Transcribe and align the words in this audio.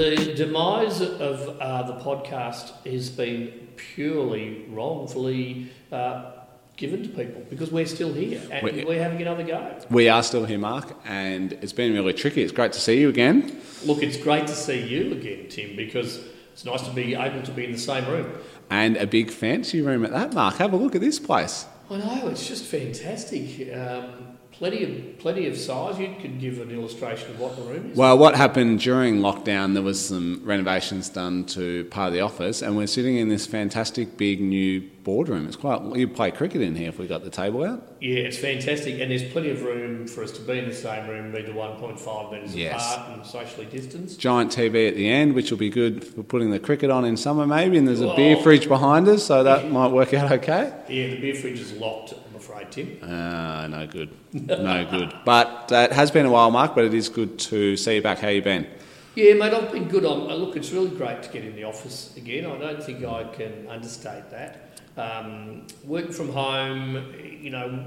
the 0.00 0.34
demise 0.34 1.02
of 1.02 1.60
uh, 1.60 1.82
the 1.82 1.92
podcast 2.02 2.72
has 2.86 3.10
been 3.10 3.68
purely 3.76 4.64
wrongfully 4.70 5.70
uh, 5.92 6.32
given 6.78 7.02
to 7.02 7.08
people 7.10 7.42
because 7.50 7.70
we're 7.70 7.84
still 7.86 8.12
here 8.14 8.40
and 8.50 8.62
We- 8.64 8.84
we're 8.84 9.02
having 9.02 9.20
another 9.20 9.42
go. 9.42 9.78
We 9.90 10.08
are 10.08 10.22
still 10.22 10.46
here, 10.46 10.58
Mark, 10.58 10.96
and 11.04 11.52
it's 11.60 11.74
been 11.74 11.92
really 11.92 12.14
tricky. 12.14 12.42
It's 12.42 12.52
great 12.52 12.72
to 12.72 12.80
see 12.80 12.98
you 12.98 13.10
again. 13.10 13.60
Look, 13.84 14.02
it's 14.02 14.16
great 14.16 14.46
to 14.46 14.54
see 14.54 14.80
you 14.86 15.12
again, 15.12 15.48
Tim, 15.50 15.76
because 15.76 16.18
it's 16.54 16.64
nice 16.64 16.82
to 16.88 16.92
be 16.94 17.14
able 17.14 17.42
to 17.42 17.50
be 17.52 17.66
in 17.66 17.72
the 17.72 17.78
same 17.78 18.06
room. 18.06 18.32
And 18.70 18.96
a 18.96 19.06
big 19.06 19.30
fancy 19.30 19.82
room 19.82 20.02
at 20.06 20.12
that, 20.12 20.32
Mark. 20.32 20.56
Have 20.56 20.72
a 20.72 20.76
look 20.76 20.94
at 20.94 21.02
this 21.02 21.18
place. 21.18 21.66
I 21.90 21.98
know 21.98 22.28
it's 22.28 22.46
just 22.48 22.64
fantastic. 22.64 23.70
Um, 23.74 24.38
plenty 24.60 24.84
of 24.84 25.18
plenty 25.18 25.46
of 25.48 25.56
size. 25.56 25.98
You 25.98 26.14
could 26.20 26.38
give 26.38 26.60
an 26.60 26.70
illustration 26.70 27.30
of 27.30 27.40
what 27.40 27.56
the 27.56 27.62
room 27.62 27.90
is. 27.90 27.96
Well, 27.96 28.16
what 28.18 28.34
happened 28.36 28.78
during 28.80 29.16
lockdown, 29.20 29.72
there 29.74 29.82
was 29.82 29.98
some 30.04 30.42
renovations 30.44 31.08
done 31.08 31.44
to 31.46 31.84
part 31.86 32.08
of 32.08 32.12
the 32.12 32.20
office, 32.20 32.60
and 32.62 32.76
we're 32.76 32.86
sitting 32.86 33.16
in 33.16 33.28
this 33.30 33.46
fantastic 33.46 34.16
big 34.18 34.40
new 34.40 34.82
boardroom. 35.02 35.46
It's 35.46 35.56
quite, 35.56 35.80
you'd 35.96 36.14
play 36.14 36.30
cricket 36.30 36.60
in 36.60 36.76
here 36.76 36.90
if 36.90 36.98
we 36.98 37.06
got 37.06 37.24
the 37.24 37.30
table 37.30 37.64
out. 37.64 37.82
Yeah, 38.00 38.16
it's 38.18 38.36
fantastic, 38.36 39.00
and 39.00 39.10
there's 39.10 39.24
plenty 39.32 39.50
of 39.50 39.62
room 39.62 40.06
for 40.06 40.22
us 40.22 40.30
to 40.32 40.42
be 40.42 40.58
in 40.58 40.68
the 40.68 40.74
same 40.74 41.08
room, 41.08 41.32
be 41.32 41.42
to 41.42 41.52
1.5 41.52 42.32
metres 42.32 42.54
Yes. 42.54 42.94
apart 42.94 43.16
and 43.16 43.26
socially 43.26 43.66
distanced. 43.66 44.20
Giant 44.20 44.52
TV 44.52 44.88
at 44.88 44.94
the 44.96 45.08
end, 45.08 45.34
which 45.34 45.50
will 45.50 45.58
be 45.58 45.70
good 45.70 46.04
for 46.04 46.22
putting 46.22 46.50
the 46.50 46.58
cricket 46.58 46.90
on 46.90 47.06
in 47.06 47.16
summer 47.16 47.46
maybe, 47.46 47.78
and 47.78 47.88
there's 47.88 48.02
a 48.02 48.14
beer 48.14 48.36
Oh. 48.38 48.42
fridge 48.42 48.68
behind 48.68 49.08
us, 49.08 49.24
so 49.24 49.42
that 49.42 49.70
might 49.70 49.90
work 49.90 50.12
out 50.12 50.30
okay. 50.32 50.70
Yeah, 50.90 51.06
the 51.08 51.16
beer 51.20 51.34
fridge 51.34 51.60
is 51.60 51.72
locked, 51.72 52.12
afraid, 52.50 52.72
Tim. 52.72 52.98
Ah, 53.02 53.66
no 53.68 53.86
good. 53.86 54.10
No 54.32 54.86
good. 54.90 55.14
But 55.24 55.70
uh, 55.72 55.88
it 55.90 55.92
has 55.92 56.10
been 56.10 56.26
a 56.26 56.30
while, 56.30 56.50
Mark, 56.50 56.74
but 56.74 56.84
it 56.84 56.94
is 56.94 57.08
good 57.08 57.38
to 57.50 57.76
see 57.76 57.96
you 57.96 58.02
back. 58.02 58.18
How 58.18 58.28
you 58.28 58.42
been? 58.42 58.66
Yeah, 59.14 59.34
mate, 59.34 59.52
I've 59.52 59.72
been 59.72 59.88
good 59.88 60.04
on. 60.04 60.30
uh, 60.30 60.34
Look, 60.34 60.56
it's 60.56 60.70
really 60.72 60.90
great 60.90 61.22
to 61.22 61.30
get 61.30 61.44
in 61.44 61.54
the 61.56 61.64
office 61.64 62.16
again. 62.16 62.46
I 62.46 62.58
don't 62.58 62.82
think 62.82 63.04
I 63.04 63.24
can 63.24 63.66
understate 63.68 64.30
that. 64.30 64.80
Um, 64.96 65.66
working 65.84 66.12
from 66.12 66.30
home, 66.30 67.14
you 67.40 67.50
know, 67.50 67.84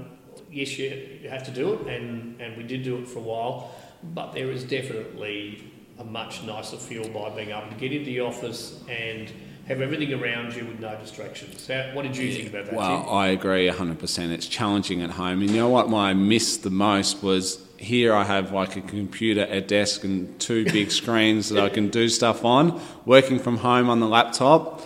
yes, 0.50 0.78
you, 0.78 1.18
you 1.22 1.28
have 1.28 1.44
to 1.44 1.50
do 1.50 1.74
it, 1.74 1.86
and, 1.86 2.40
and 2.40 2.56
we 2.56 2.62
did 2.62 2.82
do 2.82 2.96
it 2.98 3.06
for 3.08 3.18
a 3.18 3.22
while, 3.22 3.70
but 4.14 4.32
there 4.32 4.50
is 4.50 4.64
definitely 4.64 5.64
a 5.98 6.04
much 6.04 6.42
nicer 6.42 6.76
feel 6.76 7.08
by 7.08 7.30
being 7.30 7.50
able 7.50 7.68
to 7.68 7.76
get 7.76 7.92
into 7.92 8.06
the 8.06 8.20
office 8.20 8.82
and 8.88 9.30
have 9.66 9.80
everything 9.80 10.12
around 10.12 10.54
you 10.54 10.66
with 10.66 10.80
no 10.80 10.96
distractions. 10.98 11.66
How, 11.66 11.90
what 11.94 12.02
did 12.02 12.16
you 12.16 12.32
think 12.32 12.48
about 12.50 12.66
that, 12.66 12.74
Well, 12.74 13.04
Tim? 13.04 13.12
I 13.12 13.28
agree 13.28 13.68
100%. 13.68 14.30
It's 14.30 14.46
challenging 14.46 15.02
at 15.02 15.10
home. 15.10 15.40
And 15.40 15.50
you 15.50 15.56
know 15.56 15.68
what 15.68 15.92
I 15.92 16.12
missed 16.12 16.62
the 16.62 16.70
most 16.70 17.22
was 17.22 17.64
here 17.78 18.14
I 18.14 18.24
have 18.24 18.52
like 18.52 18.76
a 18.76 18.80
computer, 18.82 19.46
a 19.48 19.60
desk, 19.60 20.04
and 20.04 20.38
two 20.38 20.64
big 20.64 20.90
screens 21.00 21.48
that 21.48 21.62
I 21.62 21.68
can 21.68 21.88
do 21.88 22.08
stuff 22.08 22.44
on. 22.44 22.80
Working 23.06 23.38
from 23.38 23.58
home 23.58 23.88
on 23.88 24.00
the 24.00 24.08
laptop, 24.08 24.82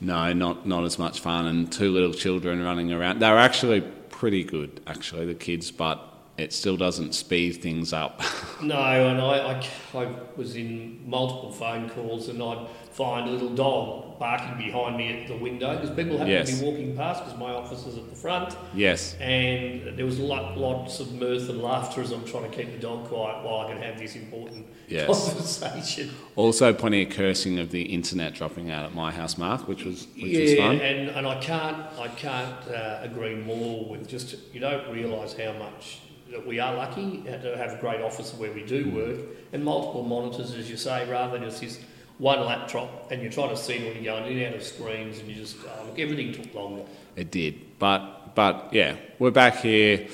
no, 0.00 0.32
not, 0.32 0.66
not 0.66 0.84
as 0.84 0.98
much 0.98 1.20
fun. 1.20 1.46
And 1.46 1.70
two 1.72 1.90
little 1.90 2.12
children 2.12 2.62
running 2.62 2.92
around. 2.92 3.20
They're 3.20 3.38
actually 3.38 3.80
pretty 3.80 4.44
good, 4.44 4.80
actually, 4.86 5.26
the 5.26 5.34
kids, 5.34 5.70
but 5.70 6.00
it 6.38 6.52
still 6.52 6.76
doesn't 6.76 7.14
speed 7.14 7.62
things 7.62 7.92
up. 7.92 8.20
No, 8.62 8.78
and 8.78 9.20
I, 9.20 9.60
I, 9.94 10.02
I 10.02 10.14
was 10.34 10.56
in 10.56 11.02
multiple 11.04 11.52
phone 11.52 11.90
calls 11.90 12.30
and 12.30 12.42
I'd 12.42 12.66
find 12.96 13.28
a 13.28 13.30
little 13.32 13.54
dog 13.54 14.18
barking 14.18 14.56
behind 14.56 14.96
me 14.96 15.20
at 15.22 15.28
the 15.28 15.36
window 15.36 15.74
because 15.74 15.90
people 15.94 16.16
happen 16.16 16.32
Yes. 16.32 16.48
to 16.50 16.64
be 16.64 16.70
walking 16.70 16.96
past 16.96 17.22
because 17.22 17.38
my 17.38 17.50
office 17.52 17.86
is 17.86 17.98
at 17.98 18.08
the 18.08 18.16
front 18.16 18.56
yes. 18.74 19.14
and 19.20 19.98
there 19.98 20.06
was 20.06 20.18
lot, 20.18 20.56
lots 20.56 20.98
of 21.00 21.12
mirth 21.12 21.50
and 21.50 21.60
laughter 21.62 22.00
as 22.00 22.12
I'm 22.12 22.24
trying 22.24 22.50
to 22.50 22.56
keep 22.56 22.72
the 22.72 22.78
dog 22.78 23.04
quiet 23.08 23.44
while 23.44 23.66
I 23.66 23.72
can 23.72 23.82
have 23.82 23.98
this 23.98 24.16
important 24.16 24.66
Yes. 24.88 25.06
conversation. 25.06 26.10
Also, 26.36 26.72
plenty 26.72 27.02
of 27.02 27.10
cursing 27.10 27.58
of 27.58 27.70
the 27.70 27.82
internet 27.82 28.34
dropping 28.34 28.70
out 28.70 28.84
at 28.86 28.94
my 28.94 29.10
house, 29.10 29.36
Mark, 29.36 29.68
which 29.68 29.84
was 29.84 30.06
which 30.14 30.38
was 30.38 30.52
yeah, 30.52 30.66
fun. 30.66 30.80
and, 30.80 31.10
and 31.10 31.26
I 31.26 31.38
can't 31.40 31.78
I 31.98 32.08
can't 32.08 32.68
uh, 32.68 33.00
agree 33.02 33.34
more 33.34 33.84
with 33.90 34.08
just 34.08 34.36
you 34.54 34.60
don't 34.60 34.88
realise 34.90 35.34
how 35.36 35.52
much 35.54 35.98
that 36.30 36.46
we 36.46 36.60
are 36.60 36.74
lucky 36.74 37.22
to 37.24 37.56
have 37.56 37.72
a 37.72 37.78
great 37.80 38.00
office 38.00 38.32
where 38.34 38.52
we 38.52 38.62
do 38.62 38.88
work 38.90 39.18
and 39.52 39.64
multiple 39.64 40.02
monitors, 40.04 40.54
as 40.54 40.70
you 40.70 40.76
say, 40.76 41.08
rather 41.10 41.38
than 41.38 41.48
just 41.48 41.60
this 41.60 41.78
one 42.18 42.40
laptop 42.40 43.10
and 43.10 43.22
you're 43.22 43.32
trying 43.32 43.50
to 43.50 43.56
see 43.56 43.74
it 43.74 43.94
when 43.94 44.02
you're 44.02 44.14
going 44.14 44.32
in 44.32 44.38
and 44.38 44.54
out 44.54 44.60
of 44.60 44.62
screens 44.62 45.18
and 45.18 45.28
you 45.28 45.34
just 45.34 45.56
oh, 45.64 45.84
look 45.86 45.98
everything 45.98 46.32
took 46.32 46.54
longer. 46.54 46.84
It 47.14 47.30
did, 47.30 47.78
but 47.78 48.34
but 48.34 48.68
yeah, 48.72 48.96
we're 49.18 49.30
back 49.30 49.56
here. 49.56 50.08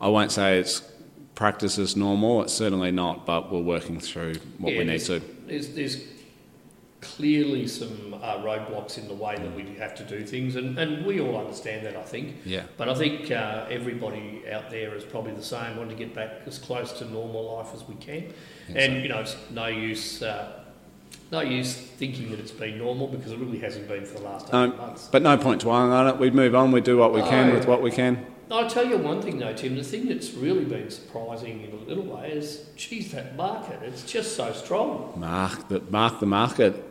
I 0.00 0.08
won't 0.08 0.32
say 0.32 0.58
it's 0.58 0.82
practice 1.34 1.78
as 1.78 1.96
normal. 1.96 2.42
It's 2.42 2.52
certainly 2.52 2.90
not, 2.90 3.24
but 3.24 3.52
we're 3.52 3.60
working 3.62 4.00
through 4.00 4.34
what 4.58 4.72
Yeah, 4.72 4.78
we 4.80 4.84
need 4.84 5.00
to. 5.02 5.20
There's, 5.46 5.68
there's 5.74 6.02
clearly 7.00 7.68
some 7.68 8.14
uh, 8.14 8.38
roadblocks 8.38 8.98
in 8.98 9.06
the 9.06 9.14
way 9.14 9.36
that 9.36 9.54
we 9.54 9.76
have 9.76 9.94
to 9.94 10.04
do 10.04 10.24
things, 10.24 10.56
and, 10.56 10.76
and 10.78 11.06
we 11.06 11.20
all 11.20 11.36
understand 11.38 11.86
that, 11.86 11.94
I 11.96 12.02
think. 12.02 12.36
Yeah, 12.44 12.64
But 12.76 12.88
I 12.88 12.94
think 12.94 13.30
uh, 13.30 13.66
everybody 13.70 14.42
out 14.50 14.68
there 14.70 14.94
is 14.96 15.04
probably 15.04 15.32
the 15.32 15.42
same, 15.42 15.76
wanting 15.76 15.96
to 15.96 16.04
get 16.04 16.12
back 16.12 16.40
as 16.46 16.58
close 16.58 16.92
to 16.98 17.04
normal 17.04 17.56
life 17.56 17.68
as 17.72 17.86
we 17.86 17.94
can. 17.96 18.32
And 18.74 19.02
you 19.02 19.08
know, 19.08 19.20
it's 19.20 19.36
no 19.50 19.66
use, 19.68 20.22
uh, 20.22 20.57
no 21.30 21.40
use 21.40 21.74
thinking 21.74 22.30
that 22.30 22.40
it's 22.40 22.50
been 22.50 22.78
normal 22.78 23.06
because 23.08 23.32
it 23.32 23.38
really 23.38 23.58
hasn't 23.58 23.86
been 23.88 24.04
for 24.04 24.18
the 24.18 24.24
last 24.24 24.46
eight 24.48 24.52
No, 24.52 24.66
months. 24.68 25.08
but 25.12 25.22
no 25.22 25.36
point 25.36 25.60
dwelling 25.60 25.92
on 25.92 26.06
it. 26.08 26.16
We 26.18 26.30
move 26.30 26.54
on. 26.54 26.72
We 26.72 26.80
do 26.80 26.96
what 26.96 27.12
we 27.12 27.20
can 27.22 27.52
with 27.54 27.66
what 27.66 27.82
we 27.82 27.90
can. 27.90 28.26
I'll 28.50 28.68
tell 28.70 28.86
you 28.86 28.96
one 28.96 29.20
thing 29.20 29.38
though, 29.38 29.52
Tim. 29.52 29.76
The 29.76 29.82
thing 29.84 30.08
that's 30.08 30.30
really 30.32 30.64
been 30.64 30.90
surprising 30.90 31.62
in 31.64 31.70
a 31.72 31.76
little 31.88 32.04
way 32.16 32.30
is, 32.32 32.64
geez, 32.76 33.12
that 33.12 33.36
market. 33.36 33.80
It's 33.82 34.02
just 34.10 34.36
so 34.36 34.52
strong. 34.54 35.12
Mark 35.16 35.68
the 35.68 35.80
mark 35.90 36.18
the 36.20 36.26
market. 36.26 36.84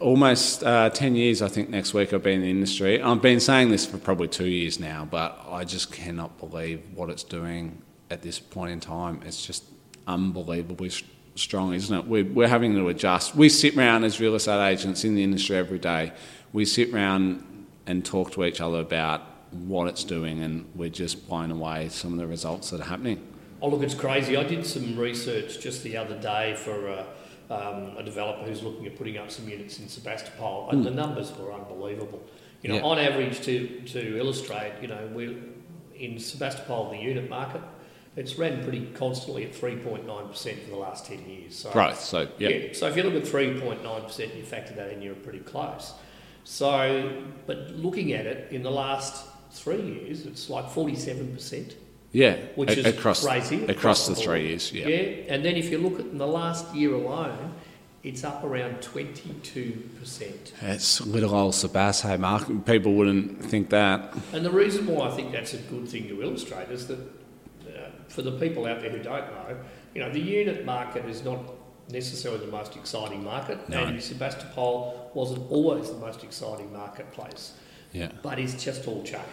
Almost 0.00 0.64
uh, 0.64 0.90
ten 0.90 1.14
years, 1.14 1.40
I 1.40 1.48
think. 1.48 1.70
Next 1.70 1.94
week, 1.94 2.12
I've 2.12 2.22
been 2.22 2.34
in 2.34 2.42
the 2.42 2.50
industry. 2.50 3.00
I've 3.00 3.22
been 3.22 3.40
saying 3.40 3.70
this 3.70 3.86
for 3.86 3.96
probably 3.96 4.28
two 4.28 4.48
years 4.48 4.78
now, 4.80 5.06
but 5.10 5.40
I 5.48 5.64
just 5.64 5.92
cannot 5.92 6.36
believe 6.38 6.82
what 6.94 7.08
it's 7.10 7.22
doing 7.22 7.80
at 8.10 8.20
this 8.20 8.38
point 8.40 8.72
in 8.72 8.80
time. 8.80 9.22
It's 9.24 9.46
just 9.46 9.64
unbelievably 10.06 10.88
s- 10.88 11.02
strong, 11.38 11.72
isn't 11.74 11.96
it? 11.96 12.06
We're, 12.06 12.24
we're 12.24 12.48
having 12.48 12.74
to 12.74 12.88
adjust. 12.88 13.34
We 13.34 13.48
sit 13.48 13.76
round 13.76 14.04
as 14.04 14.20
real 14.20 14.34
estate 14.34 14.68
agents 14.70 15.04
in 15.04 15.14
the 15.14 15.22
industry 15.22 15.56
every 15.56 15.78
day. 15.78 16.12
We 16.52 16.64
sit 16.64 16.92
round 16.92 17.66
and 17.86 18.04
talk 18.04 18.32
to 18.32 18.44
each 18.44 18.60
other 18.60 18.80
about 18.80 19.22
what 19.52 19.88
it's 19.88 20.04
doing, 20.04 20.42
and 20.42 20.66
we're 20.74 20.90
just 20.90 21.26
blown 21.28 21.50
away 21.50 21.88
some 21.88 22.12
of 22.12 22.18
the 22.18 22.26
results 22.26 22.70
that 22.70 22.80
are 22.80 22.84
happening. 22.84 23.26
Oh, 23.62 23.68
look, 23.68 23.82
it's 23.82 23.94
crazy. 23.94 24.36
I 24.36 24.44
did 24.44 24.64
some 24.66 24.96
research 24.96 25.60
just 25.60 25.82
the 25.82 25.96
other 25.96 26.18
day 26.18 26.54
for 26.56 26.88
uh, 26.88 27.04
um, 27.50 27.96
a 27.96 28.02
developer 28.02 28.44
who's 28.44 28.62
looking 28.62 28.86
at 28.86 28.96
putting 28.96 29.16
up 29.16 29.30
some 29.30 29.48
units 29.48 29.78
in 29.78 29.88
Sebastopol, 29.88 30.68
and 30.70 30.84
the 30.84 30.90
numbers 30.90 31.32
were 31.36 31.52
unbelievable. 31.52 32.22
You 32.62 32.70
know, 32.70 32.76
Yeah. 32.76 32.82
on 32.82 32.98
average, 32.98 33.40
to, 33.42 33.80
to 33.86 34.18
illustrate, 34.18 34.72
you 34.82 34.88
know, 34.88 35.08
we're 35.12 35.36
in 35.96 36.18
Sebastopol, 36.18 36.90
the 36.90 36.98
unit 36.98 37.28
market, 37.30 37.62
it's 38.18 38.36
ran 38.36 38.64
pretty 38.64 38.84
constantly 38.94 39.44
at 39.44 39.52
3.9% 39.52 40.64
for 40.64 40.70
the 40.70 40.76
last 40.76 41.06
10 41.06 41.28
years. 41.28 41.56
So, 41.56 41.70
Growth. 41.70 42.00
So 42.00 42.28
yeah, 42.38 42.48
yeah. 42.48 42.72
So 42.72 42.88
if 42.88 42.96
you 42.96 43.04
look 43.04 43.14
at 43.14 43.22
3.9% 43.22 44.18
and 44.24 44.34
you 44.34 44.42
factor 44.42 44.74
that 44.74 44.92
in, 44.92 45.02
you're 45.02 45.14
pretty 45.14 45.38
close. 45.38 45.94
So, 46.42 47.22
but 47.46 47.70
looking 47.76 48.12
at 48.12 48.26
it 48.26 48.50
in 48.50 48.64
the 48.64 48.72
last 48.72 49.24
three 49.52 49.80
years, 49.80 50.26
it's 50.26 50.50
like 50.50 50.66
47% 50.66 51.74
yeah, 52.10 52.36
which 52.56 52.70
a- 52.70 52.80
is 52.80 52.86
across 52.86 53.24
crazy 53.24 53.64
across 53.66 54.06
the 54.06 54.14
board. 54.14 54.24
three 54.24 54.48
years. 54.48 54.72
Yeah. 54.72 54.88
Yeah, 54.88 55.34
and 55.34 55.44
then 55.44 55.56
if 55.56 55.70
you 55.70 55.78
look 55.78 56.00
at 56.00 56.06
in 56.06 56.18
the 56.18 56.26
last 56.26 56.74
year 56.74 56.94
alone, 56.94 57.54
it's 58.02 58.24
up 58.24 58.42
around 58.44 58.80
twenty-two 58.80 59.90
percent. 60.00 60.54
It's 60.62 61.02
little 61.02 61.34
old 61.34 61.52
Sebas, 61.52 62.00
hey 62.00 62.16
Mark. 62.16 62.46
People 62.64 62.94
wouldn't 62.94 63.44
think 63.44 63.68
that. 63.70 64.14
And 64.32 64.44
the 64.44 64.50
reason 64.50 64.86
why 64.86 65.08
I 65.08 65.10
think 65.10 65.32
that's 65.32 65.52
a 65.52 65.58
good 65.58 65.86
thing 65.86 66.08
to 66.08 66.22
illustrate 66.22 66.70
is 66.70 66.86
that 66.86 66.98
for 68.08 68.22
the 68.22 68.32
people 68.32 68.66
out 68.66 68.80
there 68.80 68.90
who 68.90 68.98
don't 69.02 69.26
know, 69.30 69.56
you 69.94 70.00
know, 70.00 70.10
the 70.10 70.20
unit 70.20 70.64
market 70.64 71.04
is 71.04 71.22
not 71.24 71.38
necessarily 71.90 72.44
the 72.44 72.50
most 72.52 72.76
exciting 72.76 73.24
market, 73.24 73.68
No. 73.68 73.84
and 73.84 74.02
Sebastopol 74.02 75.10
wasn't 75.14 75.50
always 75.50 75.88
the 75.88 75.96
most 75.96 76.22
exciting 76.24 76.72
marketplace, 76.72 77.52
Yeah. 77.92 78.10
but 78.22 78.38
it's 78.38 78.62
just 78.62 78.86
all 78.86 79.02
changed. 79.02 79.24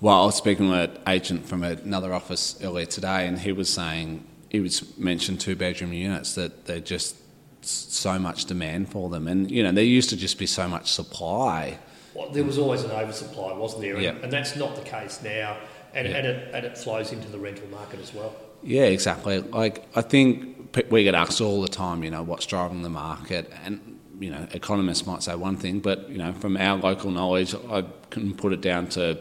Well, 0.00 0.22
I 0.22 0.26
was 0.26 0.34
speaking 0.36 0.68
with 0.68 0.90
an 0.90 0.98
agent 1.06 1.46
from 1.46 1.62
another 1.62 2.12
office 2.12 2.58
earlier 2.62 2.86
today, 2.86 3.26
and 3.26 3.38
he 3.38 3.52
was 3.52 3.72
saying 3.72 4.24
he 4.50 4.58
was 4.60 4.96
mentioned 4.98 5.40
two 5.40 5.54
bedroom 5.54 5.92
units 5.92 6.34
that 6.34 6.64
they're 6.66 6.80
just 6.80 7.16
so 7.64 8.18
much 8.18 8.46
demand 8.46 8.88
for 8.88 9.08
them, 9.08 9.28
and 9.28 9.48
you 9.50 9.62
know 9.62 9.70
there 9.70 9.84
used 9.84 10.10
to 10.10 10.16
just 10.16 10.38
be 10.38 10.46
so 10.46 10.66
much 10.66 10.90
supply. 10.90 11.78
Well, 12.14 12.30
there 12.30 12.42
was 12.44 12.58
always 12.58 12.82
an 12.82 12.90
oversupply, 12.90 13.52
wasn't 13.52 13.82
there? 13.82 13.94
And, 13.94 14.02
Yeah. 14.02 14.14
and 14.22 14.32
that's 14.32 14.56
not 14.56 14.74
the 14.74 14.82
case 14.82 15.20
now, 15.22 15.56
and, 15.94 16.08
Yeah. 16.08 16.16
and, 16.16 16.26
it, 16.26 16.50
and 16.54 16.66
it 16.66 16.78
flows 16.78 17.12
into 17.12 17.28
the 17.28 17.38
rental 17.38 17.66
market 17.68 18.00
as 18.00 18.12
well. 18.14 18.34
Yeah, 18.62 18.84
exactly. 18.84 19.38
Like 19.40 19.86
I 19.96 20.02
think 20.02 20.76
we 20.90 21.04
get 21.04 21.14
asked 21.14 21.40
all 21.40 21.60
the 21.62 21.68
time, 21.68 22.02
you 22.04 22.10
know, 22.10 22.22
what's 22.22 22.46
driving 22.46 22.82
the 22.82 22.90
market, 22.90 23.50
and 23.64 23.98
you 24.20 24.30
know, 24.30 24.46
economists 24.52 25.04
might 25.06 25.22
say 25.22 25.34
one 25.34 25.56
thing, 25.56 25.80
but 25.80 26.08
you 26.08 26.18
know, 26.18 26.32
from 26.32 26.56
our 26.56 26.78
local 26.78 27.10
knowledge, 27.10 27.54
I 27.70 27.84
can 28.10 28.34
put 28.34 28.52
it 28.52 28.60
down 28.60 28.86
to 28.90 29.18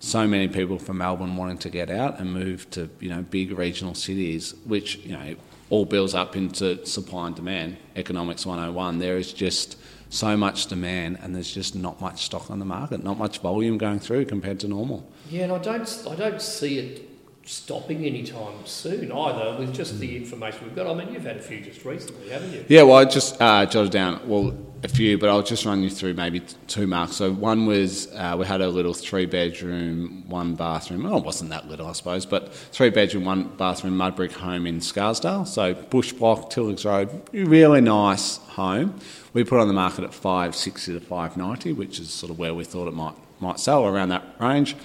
so 0.00 0.26
many 0.26 0.48
people 0.48 0.78
from 0.78 0.98
Melbourne 0.98 1.36
wanting 1.36 1.58
to 1.58 1.70
get 1.70 1.90
out 1.90 2.18
and 2.18 2.32
move 2.32 2.68
to 2.70 2.90
you 3.00 3.10
know 3.10 3.22
big 3.22 3.52
regional 3.56 3.94
cities, 3.94 4.54
which 4.64 4.96
you 4.98 5.12
know 5.12 5.36
all 5.68 5.84
builds 5.84 6.14
up 6.14 6.34
into 6.34 6.84
supply 6.84 7.28
and 7.28 7.36
demand. 7.36 7.76
Economics 7.94 8.44
101. 8.44 8.98
There 8.98 9.16
is 9.16 9.32
just 9.32 9.76
so 10.10 10.36
much 10.36 10.66
demand, 10.66 11.18
and 11.22 11.34
there's 11.34 11.52
just 11.52 11.74
not 11.74 12.00
much 12.00 12.26
stock 12.26 12.50
on 12.50 12.58
the 12.58 12.64
market, 12.64 13.02
not 13.02 13.16
much 13.16 13.38
volume 13.38 13.78
going 13.78 14.00
through 14.00 14.26
compared 14.26 14.60
to 14.60 14.68
normal. 14.68 15.08
Yeah, 15.30 15.44
and 15.44 15.52
I 15.52 15.58
don't, 15.58 16.04
I 16.10 16.14
don't 16.16 16.42
see 16.42 16.78
it 16.78 17.08
stopping 17.44 18.04
anytime 18.04 18.66
soon 18.66 19.10
either 19.10 19.58
with 19.58 19.74
just 19.74 19.98
the 19.98 20.16
information 20.16 20.64
we've 20.64 20.76
got. 20.76 20.86
I 20.86 20.94
mean, 20.94 21.14
you've 21.14 21.24
had 21.24 21.36
a 21.36 21.42
few 21.42 21.60
just 21.60 21.84
recently, 21.84 22.28
haven't 22.28 22.52
you? 22.52 22.64
Yeah, 22.68 22.82
well, 22.82 22.96
I 22.96 23.04
just 23.04 23.40
uh, 23.40 23.66
jotted 23.66 23.92
down, 23.92 24.28
well, 24.28 24.56
a 24.82 24.88
few, 24.88 25.18
but 25.18 25.28
I'll 25.28 25.42
just 25.42 25.64
run 25.64 25.82
you 25.82 25.90
through 25.90 26.14
maybe 26.14 26.40
two 26.66 26.86
marks. 26.86 27.16
So 27.16 27.32
one 27.32 27.66
was 27.66 28.12
uh, 28.14 28.36
we 28.38 28.46
had 28.46 28.60
a 28.60 28.68
little 28.68 28.94
three 28.94 29.26
bedroom, 29.26 30.24
one 30.26 30.54
bathroom. 30.54 31.02
Well, 31.02 31.18
it 31.18 31.24
wasn't 31.24 31.50
that 31.50 31.68
little, 31.68 31.86
I 31.86 31.92
suppose, 31.92 32.24
but 32.24 32.52
three 32.54 32.90
bedroom, 32.90 33.24
one 33.24 33.48
bathroom 33.56 33.96
mud 33.96 34.16
brick 34.16 34.32
home 34.32 34.66
in 34.66 34.80
Scarsdale. 34.80 35.44
So 35.44 35.74
bush 35.74 36.12
block, 36.12 36.50
Tillings 36.50 36.84
Road, 36.84 37.22
really 37.32 37.80
nice 37.80 38.38
home. 38.38 38.98
We 39.32 39.44
put 39.44 39.60
on 39.60 39.68
the 39.68 39.74
market 39.74 40.04
at 40.04 40.14
560 40.14 40.94
to 40.94 41.00
590, 41.00 41.72
which 41.74 42.00
is 42.00 42.10
sort 42.10 42.30
of 42.30 42.38
where 42.38 42.54
we 42.54 42.64
thought 42.64 42.88
it 42.88 42.94
might 42.94 43.14
might 43.40 43.58
sell 43.58 43.86
around 43.86 44.10
that 44.10 44.24
range 44.38 44.76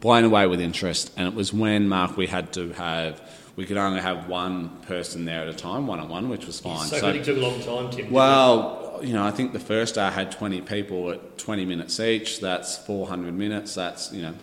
blown 0.00 0.24
away 0.24 0.46
with 0.46 0.60
interest. 0.60 1.12
And 1.16 1.26
it 1.26 1.34
was 1.34 1.52
when, 1.52 1.88
Mark, 1.88 2.16
we 2.16 2.26
had 2.26 2.52
to 2.54 2.72
have, 2.74 3.20
we 3.56 3.66
could 3.66 3.76
only 3.76 4.00
have 4.00 4.28
one 4.28 4.68
person 4.82 5.24
there 5.24 5.42
at 5.42 5.48
a 5.48 5.54
time, 5.54 5.86
one 5.86 6.00
on 6.00 6.08
one, 6.08 6.28
which 6.28 6.46
was 6.46 6.60
fine. 6.60 6.86
So, 6.86 6.98
so 6.98 7.08
it 7.08 7.24
took 7.24 7.36
a 7.36 7.40
long 7.40 7.60
time, 7.60 7.90
Tim. 7.90 8.10
Well, 8.10 8.85
you 9.02 9.12
know, 9.12 9.24
I 9.24 9.30
think 9.30 9.52
the 9.52 9.60
first 9.60 9.98
I 9.98 10.10
had 10.10 10.30
20 10.32 10.60
people 10.62 11.10
at 11.10 11.38
20 11.38 11.64
minutes 11.64 11.98
each. 12.00 12.40
That's 12.40 12.76
400 12.78 13.34
minutes. 13.34 13.74
That's, 13.74 14.12
you 14.12 14.22
know, 14.22 14.34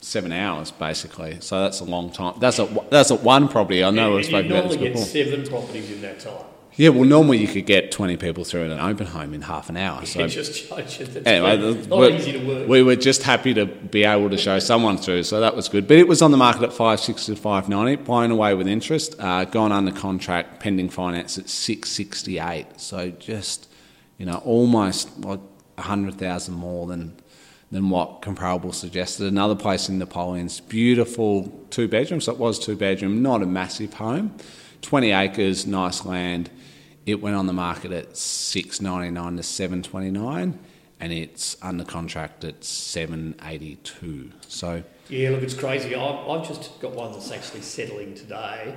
seven 0.00 0.32
hours 0.32 0.70
basically. 0.70 1.38
So 1.40 1.60
that's 1.60 1.80
a 1.80 1.84
long 1.84 2.10
time. 2.10 2.34
That's 2.40 2.58
a 2.58 2.66
that's 2.90 3.10
a 3.10 3.16
one 3.16 3.48
property. 3.48 3.84
I 3.84 3.90
know 3.90 4.16
we've 4.16 4.24
spoken 4.24 4.50
about 4.52 4.68
this 4.70 4.76
before. 4.76 4.94
Get 4.94 5.06
seven 5.06 5.46
properties 5.46 5.90
in 5.90 6.02
that 6.02 6.20
time. 6.20 6.44
Yeah, 6.76 6.90
well, 6.90 7.04
normally 7.04 7.38
you 7.38 7.48
could 7.48 7.66
get 7.66 7.92
20 7.92 8.16
people 8.16 8.44
through 8.44 8.62
in 8.62 8.70
an 8.70 8.78
open 8.78 9.06
home 9.06 9.34
in 9.34 9.42
half 9.42 9.68
an 9.68 9.76
hour. 9.76 10.00
So 10.06 10.26
just 10.26 10.72
anyway, 11.26 11.84
not 11.88 12.10
easy 12.12 12.32
to 12.32 12.46
work. 12.46 12.68
We 12.68 12.82
were 12.82 12.96
just 12.96 13.22
happy 13.22 13.52
to 13.54 13.66
be 13.66 14.04
able 14.04 14.30
to 14.30 14.38
show 14.38 14.58
someone 14.60 14.96
through, 14.96 15.24
so 15.24 15.40
that 15.40 15.54
was 15.54 15.68
good. 15.68 15.86
But 15.86 15.98
it 15.98 16.08
was 16.08 16.22
on 16.22 16.30
the 16.30 16.36
market 16.36 16.62
at 16.62 16.72
560 16.72 17.34
to 17.34 17.40
590, 17.40 18.04
blown 18.04 18.30
away 18.30 18.54
with 18.54 18.66
interest, 18.66 19.14
uh, 19.18 19.44
gone 19.44 19.72
under 19.72 19.92
contract, 19.92 20.60
pending 20.60 20.88
finance 20.88 21.36
at 21.38 21.48
668. 21.48 22.80
So 22.80 23.10
just, 23.10 23.69
you 24.20 24.26
know, 24.26 24.36
almost 24.44 25.18
like 25.24 25.40
100,000 25.74 26.54
more 26.54 26.86
than 26.86 27.16
than 27.72 27.88
what 27.88 28.20
comparable 28.20 28.72
suggested. 28.72 29.26
Another 29.26 29.54
place 29.54 29.88
in 29.88 29.98
Napoleons, 29.98 30.60
beautiful 30.60 31.66
two 31.70 31.88
bedrooms. 31.88 32.24
So 32.24 32.32
it 32.32 32.38
was 32.38 32.58
two 32.58 32.76
bedroom, 32.76 33.22
not 33.22 33.42
a 33.42 33.46
massive 33.46 33.94
home, 33.94 34.34
20 34.82 35.12
acres, 35.12 35.66
nice 35.66 36.04
land 36.04 36.50
it 37.06 37.20
went 37.20 37.36
on 37.36 37.46
the 37.46 37.52
market 37.52 37.92
at 37.92 38.16
six 38.16 38.80
ninety 38.80 39.10
nine 39.10 39.36
to 39.36 39.42
seven 39.42 39.82
twenty 39.82 40.10
nine, 40.10 40.58
and 40.98 41.12
it's 41.12 41.56
under 41.62 41.84
contract 41.84 42.44
at 42.44 42.64
seven 42.64 43.34
eighty 43.44 43.76
two. 43.76 44.30
So 44.46 44.82
yeah, 45.08 45.30
look, 45.30 45.42
it's 45.42 45.54
crazy. 45.54 45.94
I've, 45.94 46.28
I've 46.28 46.46
just 46.46 46.80
got 46.80 46.92
one 46.92 47.12
that's 47.12 47.30
actually 47.30 47.62
settling 47.62 48.14
today, 48.14 48.74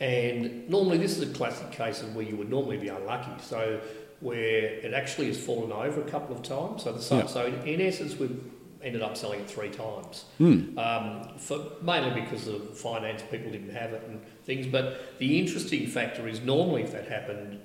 and 0.00 0.68
normally 0.68 0.98
this 0.98 1.16
is 1.16 1.28
a 1.28 1.32
classic 1.32 1.70
case 1.72 2.02
of 2.02 2.14
where 2.14 2.24
you 2.24 2.36
would 2.36 2.50
normally 2.50 2.76
be 2.76 2.88
unlucky. 2.88 3.32
So 3.42 3.80
where 4.22 4.64
it 4.64 4.94
actually 4.94 5.26
has 5.26 5.38
fallen 5.38 5.72
over 5.72 6.00
a 6.00 6.08
couple 6.08 6.34
of 6.34 6.42
times. 6.42 6.84
So 6.84 6.92
the 6.92 7.16
yep. 7.16 7.28
so 7.28 7.46
in 7.46 7.80
essence 7.80 8.16
we've 8.16 8.40
ended 8.82 9.02
up 9.02 9.16
selling 9.16 9.40
it 9.40 9.50
three 9.50 9.70
times. 9.70 10.24
Mm. 10.40 10.76
Um, 10.78 11.38
for, 11.38 11.60
mainly 11.82 12.20
because 12.20 12.48
of 12.48 12.76
finance, 12.76 13.22
people 13.30 13.50
didn't 13.50 13.70
have 13.70 13.92
it 13.92 14.02
and 14.08 14.20
things. 14.44 14.66
But 14.66 15.18
the 15.18 15.38
interesting 15.38 15.86
factor 15.86 16.28
is 16.28 16.40
normally 16.40 16.82
if 16.82 16.92
that 16.92 17.08
happened, 17.08 17.60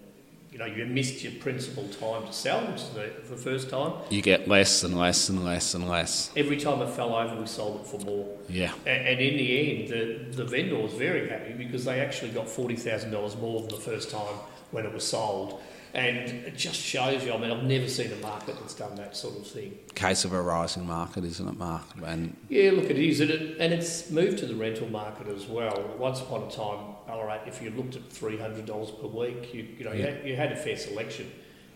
you 0.51 0.57
know, 0.57 0.65
you 0.65 0.86
missed 0.86 1.24
your 1.24 1.33
principal 1.33 1.88
time 1.89 2.25
to 2.25 2.33
sell, 2.33 2.62
which 2.65 2.81
is 2.81 2.89
the, 2.89 3.12
the 3.30 3.38
first 3.38 3.69
time. 3.69 3.94
You 4.09 4.21
get 4.21 4.48
less 4.48 4.83
and 4.83 4.98
less 4.98 5.30
and 5.30 5.44
less 5.44 5.74
and 5.74 5.88
less. 5.88 6.31
Every 6.36 6.57
time 6.57 6.81
it 6.81 6.89
fell 6.89 7.15
over, 7.15 7.36
we 7.36 7.45
sold 7.45 7.81
it 7.81 7.88
for 7.88 8.00
more. 8.06 8.27
Yeah. 8.50 8.74
And, 8.86 9.07
and 9.07 9.19
in 9.19 9.38
the 9.38 9.81
end, 9.81 9.89
the, 9.89 10.38
the 10.38 10.45
vendor 10.45 10.77
was 10.77 10.94
very 10.94 11.30
happy 11.30 11.54
because 11.54 11.86
they 11.86 12.00
actually 12.00 12.31
got 12.31 12.48
$40,000 12.48 13.39
more 13.39 13.62
than 13.62 13.69
the 13.69 13.75
first 13.75 14.09
time 14.09 14.36
when 14.71 14.86
it 14.86 14.94
was 14.94 15.06
sold. 15.06 15.62
And 15.97 16.29
it 16.45 16.55
just 16.55 16.79
shows 16.79 17.25
you, 17.25 17.33
I 17.33 17.38
mean, 17.38 17.49
I've 17.49 17.63
never 17.63 17.88
seen 17.88 18.11
a 18.11 18.15
market 18.17 18.55
that's 18.59 18.75
done 18.75 18.94
that 18.97 19.17
sort 19.17 19.35
of 19.35 19.47
thing. 19.47 19.79
Case 19.95 20.25
of 20.25 20.31
a 20.31 20.39
rising 20.39 20.85
market, 20.85 21.23
isn't 21.23 21.47
it, 21.47 21.57
Mark? 21.57 21.81
And 22.05 22.38
yeah, 22.49 22.69
look, 22.69 22.85
it 22.85 22.99
is. 22.99 23.19
And, 23.19 23.31
it, 23.31 23.57
and 23.59 23.73
it's 23.73 24.11
moved 24.11 24.38
to 24.39 24.45
the 24.45 24.53
rental 24.53 24.88
market 24.89 25.27
as 25.27 25.47
well. 25.47 25.95
Once 25.97 26.21
upon 26.21 26.44
a 26.44 26.51
time, 26.51 26.94
Ballarat, 27.07 27.47
if 27.47 27.63
you 27.63 27.71
looked 27.71 27.95
at 27.95 28.07
$300 28.09 29.01
per 29.01 29.07
week, 29.07 29.51
you, 29.55 29.67
you 29.79 29.85
know, 29.85 29.91
yeah. 29.91 29.97
you, 29.97 30.05
had, 30.05 30.27
you 30.27 30.35
had 30.35 30.51
a 30.51 30.55
fair 30.55 30.77
selection. 30.77 31.31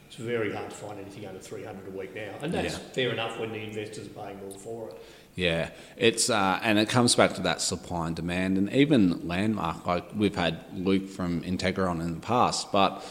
It's 0.06 0.18
very 0.18 0.54
hard 0.54 0.70
to 0.70 0.76
find 0.76 1.00
anything 1.00 1.26
under 1.26 1.40
300 1.40 1.88
a 1.88 1.98
week 1.98 2.14
now. 2.14 2.36
And 2.44 2.54
that's 2.54 2.74
yeah. 2.74 2.84
fair 2.94 3.10
enough 3.10 3.40
when 3.40 3.52
the 3.52 3.64
investors 3.64 4.06
are 4.06 4.10
paying 4.10 4.40
more 4.40 4.52
for 4.52 4.90
it. 4.90 5.02
Yeah, 5.34 5.70
it's 5.98 6.30
uh, 6.30 6.60
and 6.62 6.78
it 6.78 6.90
comes 6.90 7.16
back 7.16 7.34
to 7.36 7.42
that 7.42 7.62
supply 7.62 8.08
and 8.08 8.16
demand, 8.16 8.58
and 8.58 8.72
even 8.74 9.26
landmark. 9.26 9.88
Like 9.88 10.04
we've 10.14 10.36
had 10.36 10.60
Luke 10.74 11.08
from 11.10 11.42
Integron 11.44 12.02
in 12.02 12.16
the 12.16 12.20
past, 12.20 12.72
but 12.74 13.04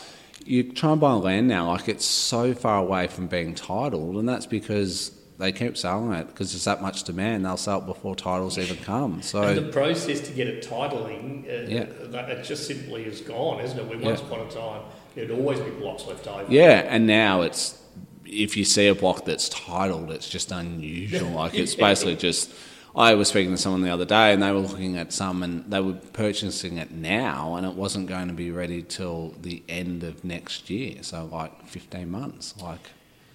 you 0.44 0.72
try 0.72 0.92
and 0.92 1.00
buy 1.00 1.12
land 1.12 1.48
now, 1.48 1.68
like 1.68 1.88
it's 1.88 2.04
so 2.04 2.54
far 2.54 2.78
away 2.78 3.06
from 3.06 3.26
being 3.26 3.54
titled, 3.54 4.16
and 4.16 4.28
that's 4.28 4.46
because 4.46 5.12
they 5.38 5.52
keep 5.52 5.76
selling 5.76 6.12
it 6.12 6.26
because 6.28 6.52
there's 6.52 6.64
that 6.64 6.82
much 6.82 7.04
demand. 7.04 7.44
They'll 7.44 7.56
sell 7.56 7.78
it 7.78 7.86
before 7.86 8.14
titles 8.14 8.58
even 8.58 8.76
come. 8.78 9.22
So 9.22 9.42
and 9.42 9.56
the 9.58 9.72
process 9.72 10.20
to 10.20 10.32
get 10.32 10.48
it 10.48 10.66
titling, 10.66 11.44
uh, 11.46 11.68
yeah, 11.68 11.86
that, 12.10 12.28
it 12.30 12.44
just 12.44 12.66
simply 12.66 13.04
is 13.04 13.20
gone, 13.20 13.60
isn't 13.60 13.78
it? 13.78 13.88
We 13.88 13.96
once 13.96 14.20
yeah. 14.20 14.26
upon 14.26 14.46
a 14.46 14.50
time 14.50 14.82
there'd 15.14 15.30
always 15.30 15.58
be 15.60 15.70
blocks 15.70 16.06
left 16.06 16.26
over. 16.26 16.50
Yeah, 16.52 16.86
and 16.88 17.06
now 17.06 17.42
it's 17.42 17.80
if 18.24 18.56
you 18.56 18.64
see 18.64 18.86
a 18.86 18.94
block 18.94 19.24
that's 19.24 19.48
titled, 19.48 20.10
it's 20.10 20.28
just 20.28 20.52
unusual. 20.52 21.30
Like 21.40 21.54
it's 21.54 21.74
basically 21.74 22.16
just 22.16 22.52
I 22.94 23.14
was 23.14 23.28
speaking 23.28 23.52
to 23.52 23.56
someone 23.56 23.82
the 23.82 23.90
other 23.90 24.04
day, 24.04 24.32
and 24.32 24.42
they 24.42 24.50
were 24.50 24.58
looking 24.58 24.96
at 24.96 25.12
some, 25.12 25.42
and 25.42 25.70
they 25.70 25.80
were 25.80 25.94
purchasing 26.12 26.78
it 26.78 26.90
now, 26.90 27.54
and 27.54 27.64
it 27.64 27.74
wasn't 27.74 28.08
going 28.08 28.28
to 28.28 28.34
be 28.34 28.50
ready 28.50 28.82
till 28.82 29.34
the 29.40 29.62
end 29.68 30.02
of 30.02 30.24
next 30.24 30.70
year. 30.70 31.02
So 31.02 31.26
like 31.26 31.66
fifteen 31.66 32.10
months, 32.10 32.54
like. 32.60 32.90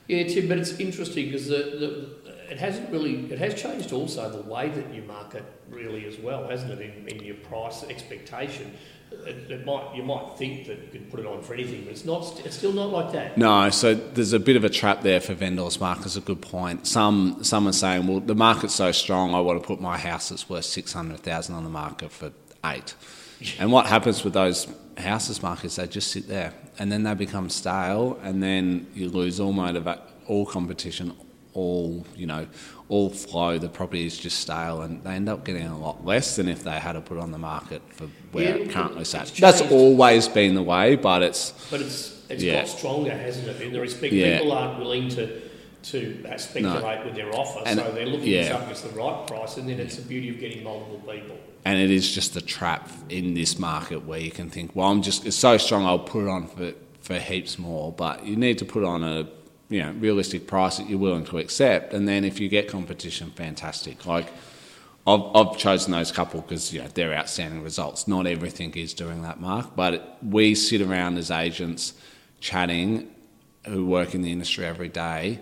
Yeah, 0.08 0.24
Tim, 0.26 0.48
but 0.48 0.60
it's 0.60 0.80
interesting 0.80 1.26
because 1.26 1.48
the, 1.48 1.56
the, 1.56 2.52
it 2.52 2.60
hasn't 2.60 2.92
really 2.92 3.26
it 3.32 3.40
has 3.40 3.56
changed 3.56 3.92
also 3.92 4.30
the 4.30 4.48
way 4.48 4.70
that 4.70 4.94
you 4.94 5.02
market 5.02 5.44
really 5.70 6.06
as 6.06 6.20
well, 6.20 6.48
hasn't 6.48 6.74
it? 6.74 6.80
In, 6.82 7.08
in 7.08 7.24
your 7.24 7.38
price 7.38 7.84
expectation 7.84 8.72
it, 9.12 9.52
it, 9.52 9.66
might 9.66 9.96
you 9.96 10.04
might 10.04 10.38
think 10.38 10.68
that 10.68 10.78
you 10.80 10.88
could 10.92 11.12
put 11.12 11.20
it 11.20 11.26
on 11.26 11.42
for 11.42 11.54
anything, 11.54 11.84
but 11.84 11.92
it's 11.92 12.06
not. 12.06 12.42
It's 12.46 12.58
still 12.58 12.74
not 12.74 12.92
like 12.92 13.12
that. 13.14 13.38
No, 13.38 13.70
so 13.70 13.94
there's 13.94 14.34
a 14.34 14.40
bit 14.40 14.56
of 14.56 14.64
a 14.64 14.70
trap 14.70 15.02
there 15.02 15.20
for 15.20 15.34
vendors. 15.34 15.80
Mark 15.80 16.06
is 16.06 16.18
a 16.18 16.22
good 16.22 16.42
point. 16.42 16.88
Some 16.88 17.44
some 17.44 17.68
are 17.68 17.74
saying, 17.74 18.08
well, 18.08 18.20
the 18.20 18.36
market's 18.36 18.76
so 18.76 18.92
strong, 18.92 19.34
I 19.34 19.40
want 19.40 19.62
to 19.62 19.66
put 19.66 19.82
my 19.82 19.98
house 19.98 20.30
that's 20.30 20.50
worth 20.50 20.66
six 20.66 20.94
hundred 20.94 21.22
thousand 21.22 21.56
on 21.56 21.64
the 21.64 21.70
market 21.70 22.12
for 22.12 22.32
eight. 22.66 22.96
and 23.60 23.72
what 23.72 23.88
happens 23.88 24.24
with 24.24 24.34
those 24.34 24.68
houses, 24.98 25.42
Mark, 25.42 25.66
is 25.66 25.76
they 25.76 25.88
just 25.88 26.12
sit 26.12 26.28
there, 26.28 26.54
and 26.80 26.92
then 26.92 27.04
they 27.04 27.14
become 27.14 27.50
stale, 27.50 28.20
and 28.24 28.42
then 28.42 28.88
you 28.94 29.10
lose 29.10 29.40
all 29.40 29.54
motivation, 29.54 30.02
all 30.28 30.46
competition, 30.46 31.14
all 31.56 32.06
you 32.16 32.26
know 32.26 32.46
all 32.90 33.10
flow 33.10 33.58
the 33.58 33.70
property 33.70 34.06
is 34.06 34.18
just 34.18 34.40
stale 34.40 34.82
and 34.82 35.04
they 35.04 35.12
end 35.12 35.30
up 35.30 35.44
getting 35.46 35.66
a 35.66 35.78
lot 35.78 36.06
less 36.06 36.36
than 36.36 36.48
if 36.48 36.64
they 36.64 36.80
had 36.80 36.94
to 36.94 37.02
put 37.02 37.18
on 37.18 37.32
the 37.32 37.38
market 37.38 37.82
for 37.90 38.08
where 38.32 38.58
yeah, 38.58 38.64
it 38.64 38.70
currently 38.70 39.06
sat 39.06 39.28
that's 39.40 39.62
always 39.62 40.28
been 40.28 40.54
the 40.54 40.62
way 40.62 40.96
but 40.96 41.24
it's 41.24 41.52
but 41.72 41.82
it's 41.82 42.24
it's 42.30 42.44
yeah. 42.44 42.60
got 42.60 42.68
stronger 42.68 43.12
hasn't 43.12 43.48
it 43.48 43.62
in 43.62 43.74
the 43.74 43.80
respect 43.80 44.14
yeah. 44.14 44.38
people 44.38 44.52
aren't 44.52 44.78
willing 44.78 45.08
to 45.08 45.42
to 45.82 46.24
uh, 46.28 46.38
speculate 46.38 47.00
no. 47.00 47.06
with 47.06 47.16
their 47.16 47.34
offer 47.34 47.62
and 47.66 47.80
so 47.80 47.92
they're 47.92 48.06
looking 48.06 48.28
yeah. 48.28 48.44
for 48.44 48.50
something 48.50 48.68
that's 48.70 48.82
the 48.82 48.90
right 48.90 49.28
price 49.28 49.58
and 49.58 49.70
then 49.70 49.80
it's 49.80 49.96
the 49.96 50.02
beauty 50.02 50.30
of 50.30 50.40
getting 50.40 50.64
multiple 50.64 51.00
people 51.12 51.38
and 51.64 51.80
it 51.80 51.90
is 51.90 52.12
just 52.12 52.36
a 52.36 52.42
trap 52.42 52.90
in 53.10 53.34
this 53.34 53.58
market 53.58 54.06
where 54.06 54.20
you 54.20 54.32
can 54.32 54.50
think 54.50 54.76
well 54.76 54.88
I'm 54.88 55.02
just 55.02 55.26
it's 55.26 55.36
so 55.36 55.58
strong 55.58 55.86
I'll 55.86 56.00
put 56.00 56.26
it 56.26 56.30
on 56.30 56.48
for 56.48 56.74
for 57.00 57.20
heaps 57.20 57.58
more 57.60 57.94
but 57.94 58.26
you 58.26 58.36
need 58.36 58.58
to 58.58 58.66
put 58.66 58.84
on 58.84 59.04
a 59.04 59.28
you 59.70 59.82
know 59.82 59.92
realistic 59.94 60.48
price 60.48 60.78
that 60.78 60.90
you're 60.90 61.00
willing 61.00 61.26
to 61.26 61.38
accept, 61.38 61.94
and 61.94 62.08
then 62.08 62.24
if 62.24 62.40
you 62.40 62.50
get 62.50 62.68
competition, 62.68 63.32
fantastic. 63.32 64.06
Like 64.06 64.32
I've, 65.08 65.22
I've 65.36 65.58
chosen 65.58 65.92
those 65.92 66.12
couple 66.12 66.42
because 66.42 66.74
you 66.74 66.82
know 66.82 66.88
they're 66.88 67.14
outstanding 67.14 67.64
results. 67.64 68.08
Not 68.08 68.28
everything 68.28 68.74
is 68.76 68.94
doing 68.94 69.22
that, 69.22 69.40
Mark, 69.40 69.76
but 69.76 70.18
we 70.24 70.56
sit 70.56 70.82
around 70.82 71.18
as 71.18 71.32
agents 71.32 71.94
chatting 72.40 73.12
who 73.66 73.86
work 73.86 74.14
in 74.14 74.22
the 74.22 74.32
industry 74.32 74.66
every 74.66 74.90
day, 74.90 75.40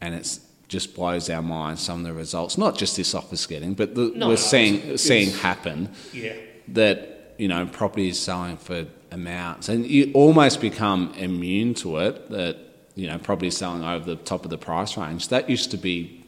and 0.00 0.14
it's 0.14 0.40
just 0.68 0.94
blows 0.94 1.28
our 1.28 1.42
minds 1.42 1.80
some 1.80 2.00
of 2.00 2.06
the 2.06 2.12
results. 2.12 2.56
Not 2.56 2.76
just 2.76 2.96
this 2.96 3.14
office 3.14 3.46
getting, 3.46 3.74
but 3.74 3.94
the, 3.94 4.12
no, 4.14 4.28
we're 4.28 4.32
no, 4.32 4.36
seeing 4.36 4.76
it's, 4.82 5.02
seeing 5.02 5.28
it's, 5.28 5.40
happen. 5.40 5.90
Yeah. 6.12 6.34
That 6.68 7.34
you 7.38 7.48
know 7.48 7.66
property 7.66 8.08
is 8.08 8.18
selling 8.18 8.56
for 8.56 8.86
amounts, 9.10 9.68
and 9.68 9.86
you 9.86 10.12
almost 10.14 10.60
become 10.60 11.12
immune 11.16 11.74
to 11.74 11.98
it. 11.98 12.30
That 12.30 12.69
you 13.00 13.06
know, 13.06 13.16
probably 13.16 13.50
selling 13.50 13.82
over 13.82 14.04
the 14.04 14.16
top 14.16 14.44
of 14.44 14.50
the 14.50 14.58
price 14.58 14.96
range. 14.98 15.28
That 15.28 15.48
used 15.48 15.70
to 15.70 15.78
be 15.78 16.22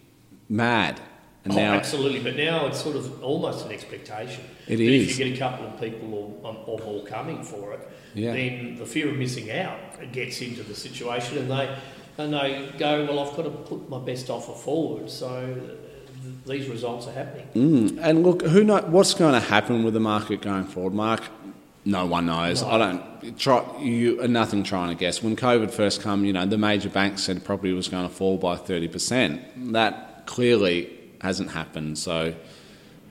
mad. 0.49 0.99
And 1.45 1.53
oh, 1.53 1.57
now 1.57 1.75
absolutely, 1.75 2.21
but 2.21 2.35
now 2.37 2.67
it's 2.67 2.81
sort 2.81 2.97
of 2.97 3.23
almost 3.23 3.67
an 3.67 3.73
expectation. 3.73 4.45
It 4.67 4.81
is. 4.81 5.11
If 5.11 5.19
you 5.19 5.25
get 5.25 5.37
a 5.37 5.39
couple 5.39 5.67
of 5.67 5.79
people 5.79 6.15
or, 6.15 6.49
um, 6.49 6.57
or 6.67 6.79
more 6.79 7.05
coming 7.05 7.43
for 7.43 7.75
it, 7.75 7.91
Yeah. 8.15 8.33
then 8.33 8.77
the 8.79 8.87
fear 8.87 9.11
of 9.11 9.17
missing 9.17 9.51
out 9.51 9.79
gets 10.13 10.41
into 10.41 10.63
the 10.63 10.75
situation, 10.75 11.39
and 11.39 11.51
they 11.51 11.77
and 12.19 12.33
they 12.33 12.71
go, 12.79 13.05
well, 13.07 13.19
I've 13.21 13.37
got 13.37 13.43
to 13.43 13.51
put 13.51 13.89
my 13.89 13.99
best 13.99 14.31
offer 14.31 14.53
forward. 14.53 15.11
So 15.11 15.29
uh, 15.29 16.23
th- 16.23 16.35
these 16.47 16.69
results 16.69 17.07
are 17.09 17.13
happening. 17.13 17.49
Mm. 17.55 17.99
And 18.01 18.23
look, 18.23 18.43
who 18.43 18.65
know 18.65 18.81
what's 18.83 19.15
going 19.15 19.33
to 19.33 19.41
happen 19.41 19.83
with 19.83 19.95
the 19.95 20.01
market 20.01 20.43
going 20.43 20.65
forward, 20.65 20.95
Mark? 20.95 21.23
No 21.85 22.07
one 22.07 22.27
knows. 22.27 22.63
No. 22.63 22.71
I 22.71 22.79
don't 22.79 23.39
try. 23.39 23.65
You 23.81 24.21
are 24.23 24.29
nothing 24.29 24.63
trying 24.63 24.91
to 24.91 24.95
guess. 24.95 25.23
When 25.23 25.35
COVID 25.37 25.71
first 25.73 26.01
come, 26.01 26.25
you 26.25 26.33
know 26.33 26.47
the 26.47 26.59
major 26.59 26.89
banks 26.89 27.23
said 27.25 27.45
property 27.45 27.73
was 27.73 27.89
going 27.89 28.09
to 28.09 28.15
fall 28.15 28.39
by 28.39 28.57
thirty 28.57 28.89
percent. 28.89 29.73
That 29.73 30.27
clearly 30.27 30.91
hasn't 31.21 31.51
happened. 31.51 31.99
So 31.99 32.35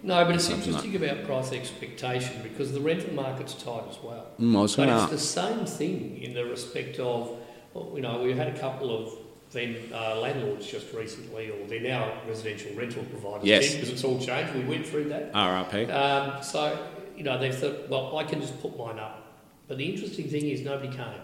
No, 0.03 0.23
but 0.25 0.35
it's 0.35 0.49
interesting 0.49 0.95
about 0.95 1.25
price 1.25 1.51
expectation 1.51 2.41
because 2.43 2.71
the 2.71 2.79
rental 2.81 3.13
market's 3.13 3.53
tight 3.53 3.83
as 3.89 3.97
well. 4.01 4.25
mm, 4.39 4.57
I 4.57 4.61
was 4.61 4.75
But 4.77 4.87
it's 4.89 5.01
ask. 5.01 5.11
the 5.11 5.17
same 5.17 5.65
thing 5.65 6.21
in 6.21 6.33
the 6.33 6.45
respect 6.45 6.97
of, 6.99 7.37
you 7.93 8.01
know, 8.01 8.21
we 8.23 8.33
had 8.33 8.47
a 8.47 8.57
couple 8.59 8.89
of 8.97 9.13
then 9.51 9.75
uh, 9.93 10.15
landlords 10.19 10.65
just 10.65 10.93
recently, 10.93 11.49
or 11.51 11.67
they're 11.67 11.81
now 11.81 12.13
residential 12.25 12.73
rental 12.73 13.03
providers. 13.03 13.45
Yes. 13.45 13.73
because 13.75 13.89
it's 13.89 14.03
all 14.05 14.17
changed. 14.17 14.53
We 14.55 14.63
went 14.63 14.87
through 14.87 15.09
that. 15.09 15.33
RRP. 15.33 15.89
Um, 15.93 16.41
so, 16.41 16.79
you 17.21 17.25
know, 17.25 17.37
they've 17.37 17.55
thought, 17.55 17.87
well, 17.87 18.17
I 18.17 18.23
can 18.23 18.41
just 18.41 18.59
put 18.63 18.75
mine 18.75 18.97
up. 18.97 19.37
But 19.67 19.77
the 19.77 19.85
interesting 19.85 20.27
thing 20.27 20.47
is 20.47 20.61
nobody 20.61 20.87
came. 20.87 21.21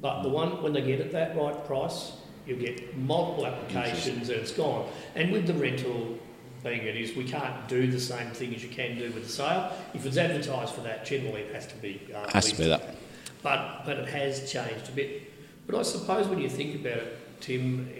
But 0.00 0.22
the 0.22 0.28
one, 0.28 0.62
when 0.62 0.72
they 0.72 0.80
get 0.80 1.00
at 1.00 1.10
that 1.10 1.36
right 1.36 1.66
price, 1.66 2.12
you 2.46 2.54
get 2.54 2.96
multiple 2.96 3.44
applications 3.44 4.28
and 4.28 4.38
it's 4.38 4.52
gone. 4.52 4.88
And 5.16 5.32
with 5.32 5.48
the 5.48 5.54
rental 5.54 6.16
being 6.62 6.82
it 6.82 6.96
is, 6.96 7.16
we 7.16 7.24
can't 7.24 7.66
do 7.66 7.90
the 7.90 7.98
same 7.98 8.30
thing 8.30 8.54
as 8.54 8.62
you 8.62 8.68
can 8.68 8.96
do 8.96 9.10
with 9.10 9.24
the 9.24 9.28
sale. 9.28 9.72
If 9.92 10.06
it's 10.06 10.16
advertised 10.16 10.72
for 10.72 10.82
that, 10.82 11.04
generally 11.04 11.40
it 11.40 11.52
has 11.52 11.66
to 11.66 11.76
be. 11.78 12.00
Uh, 12.14 12.30
Has 12.30 12.52
to 12.52 12.56
be 12.56 12.68
that. 12.68 12.94
But, 13.42 13.82
but 13.86 13.96
it 13.96 14.08
has 14.10 14.48
changed 14.48 14.88
a 14.88 14.92
bit. 14.92 15.32
But 15.66 15.80
I 15.80 15.82
suppose 15.82 16.28
when 16.28 16.38
you 16.38 16.48
think 16.48 16.76
about 16.76 16.98
it, 16.98 17.40
Tim, 17.40 17.90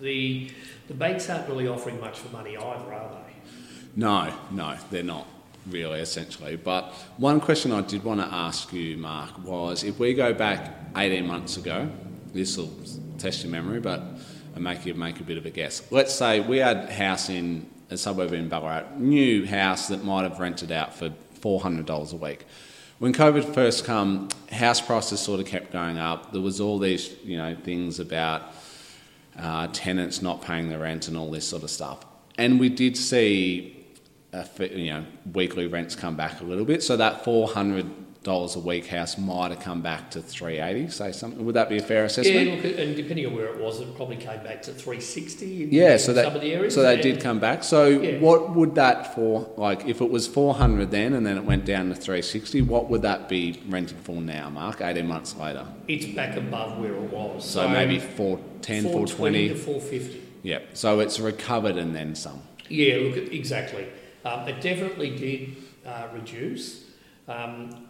the, 0.00 0.50
the 0.88 0.94
banks 0.94 1.30
aren't 1.30 1.48
really 1.48 1.68
offering 1.68 2.00
much 2.00 2.18
for 2.18 2.28
money 2.32 2.56
either, 2.56 2.92
are 2.92 3.08
they? 3.08 3.34
No, 3.94 4.34
no, 4.50 4.76
they're 4.90 5.04
not 5.04 5.28
really, 5.68 6.00
essentially. 6.00 6.56
But 6.56 6.92
one 7.16 7.40
question 7.40 7.72
I 7.72 7.82
did 7.82 8.04
want 8.04 8.20
to 8.20 8.26
ask 8.26 8.72
you, 8.72 8.96
Mark, 8.96 9.44
was 9.44 9.84
if 9.84 9.98
we 9.98 10.14
go 10.14 10.32
back 10.32 10.74
18 10.96 11.26
months 11.26 11.56
ago, 11.56 11.88
this 12.32 12.56
will 12.56 12.72
test 13.18 13.42
your 13.42 13.52
memory, 13.52 13.80
but 13.80 14.02
I'll 14.54 14.62
make 14.62 14.86
you 14.86 14.94
make 14.94 15.20
a 15.20 15.24
bit 15.24 15.38
of 15.38 15.46
a 15.46 15.50
guess. 15.50 15.82
Let's 15.90 16.14
say 16.14 16.40
we 16.40 16.58
had 16.58 16.76
a 16.76 16.92
house 16.92 17.28
in 17.28 17.68
a 17.90 17.96
suburb 17.96 18.32
in 18.32 18.48
Ballarat, 18.48 18.98
new 18.98 19.46
house 19.46 19.88
that 19.88 20.04
might 20.04 20.22
have 20.22 20.38
rented 20.38 20.72
out 20.72 20.94
for 20.94 21.10
$400 21.40 22.12
a 22.12 22.16
week. 22.16 22.46
When 22.98 23.12
COVID 23.12 23.54
first 23.54 23.84
come, 23.84 24.28
house 24.52 24.80
prices 24.80 25.20
sort 25.20 25.40
of 25.40 25.46
kept 25.46 25.72
going 25.72 25.98
up. 25.98 26.32
There 26.32 26.42
was 26.42 26.60
all 26.60 26.78
these, 26.78 27.16
you 27.24 27.38
know, 27.38 27.56
things 27.56 27.98
about 27.98 28.42
uh, 29.38 29.68
tenants 29.72 30.20
not 30.20 30.42
paying 30.42 30.68
the 30.68 30.78
rent 30.78 31.08
and 31.08 31.16
all 31.16 31.30
this 31.30 31.46
sort 31.46 31.62
of 31.62 31.70
stuff. 31.70 32.04
And 32.36 32.60
we 32.60 32.68
did 32.68 32.96
see, 32.96 33.79
Uh, 34.32 34.44
you 34.60 34.92
know, 34.92 35.04
weekly 35.34 35.66
rents 35.66 35.96
come 35.96 36.16
back 36.16 36.40
a 36.40 36.44
little 36.44 36.64
bit. 36.64 36.82
So 36.82 36.96
that 36.96 37.24
four 37.24 37.48
hundred 37.48 37.86
dollars 38.22 38.54
a 38.54 38.60
week 38.60 38.86
house 38.86 39.16
might 39.16 39.50
have 39.50 39.60
come 39.60 39.82
back 39.82 40.08
to 40.12 40.22
three 40.22 40.60
eighty. 40.60 40.88
Say 40.88 41.10
something. 41.10 41.44
Would 41.44 41.56
that 41.56 41.68
be 41.68 41.78
a 41.78 41.82
fair 41.82 42.04
assessment? 42.04 42.46
Yeah, 42.46 42.54
look, 42.54 42.78
and 42.78 42.94
depending 42.94 43.26
on 43.26 43.34
where 43.34 43.46
it 43.46 43.58
was, 43.58 43.80
it 43.80 43.96
probably 43.96 44.16
came 44.18 44.40
back 44.44 44.62
to 44.62 44.72
360 44.72 45.64
in, 45.64 45.70
Yeah, 45.72 45.96
so 45.96 46.12
that 46.12 46.26
some 46.26 46.36
of 46.36 46.42
the 46.42 46.52
areas. 46.52 46.74
so 46.74 46.82
they 46.82 47.00
did 47.00 47.20
come 47.20 47.40
back. 47.40 47.64
So 47.64 47.86
Yeah. 47.86 48.18
what 48.20 48.54
would 48.54 48.76
that 48.76 49.16
for 49.16 49.50
like 49.56 49.86
if 49.88 50.00
it 50.00 50.10
was 50.10 50.28
four 50.28 50.54
hundred 50.54 50.92
then 50.92 51.12
and 51.14 51.26
then 51.26 51.36
it 51.36 51.44
went 51.44 51.64
down 51.64 51.88
to 51.88 51.96
three 51.96 52.22
sixty? 52.22 52.62
What 52.62 52.88
would 52.88 53.02
that 53.02 53.28
be 53.28 53.60
renting 53.68 53.98
for 53.98 54.20
now, 54.20 54.48
Mark? 54.48 54.80
Eighteen 54.80 55.08
months 55.08 55.34
later. 55.36 55.66
It's 55.88 56.06
back 56.06 56.36
above 56.36 56.78
where 56.78 56.94
it 56.94 57.12
was. 57.12 57.44
So, 57.44 57.68
maybe 57.68 57.96
um, 57.98 58.06
four 58.10 58.38
ten, 58.62 58.84
four 58.84 59.08
420 59.08 59.16
twenty. 59.16 59.48
to 59.48 59.54
450. 59.56 60.22
Yep. 60.44 60.68
So 60.74 61.00
it's 61.00 61.18
recovered 61.18 61.76
and 61.76 61.96
then 61.96 62.14
some. 62.14 62.42
Yeah, 62.68 62.98
look, 62.98 63.16
at, 63.16 63.32
exactly. 63.32 63.86
Um, 64.24 64.48
it 64.48 64.60
definitely 64.60 65.16
did 65.16 65.56
uh, 65.86 66.08
reduce. 66.12 66.84
Um, 67.28 67.86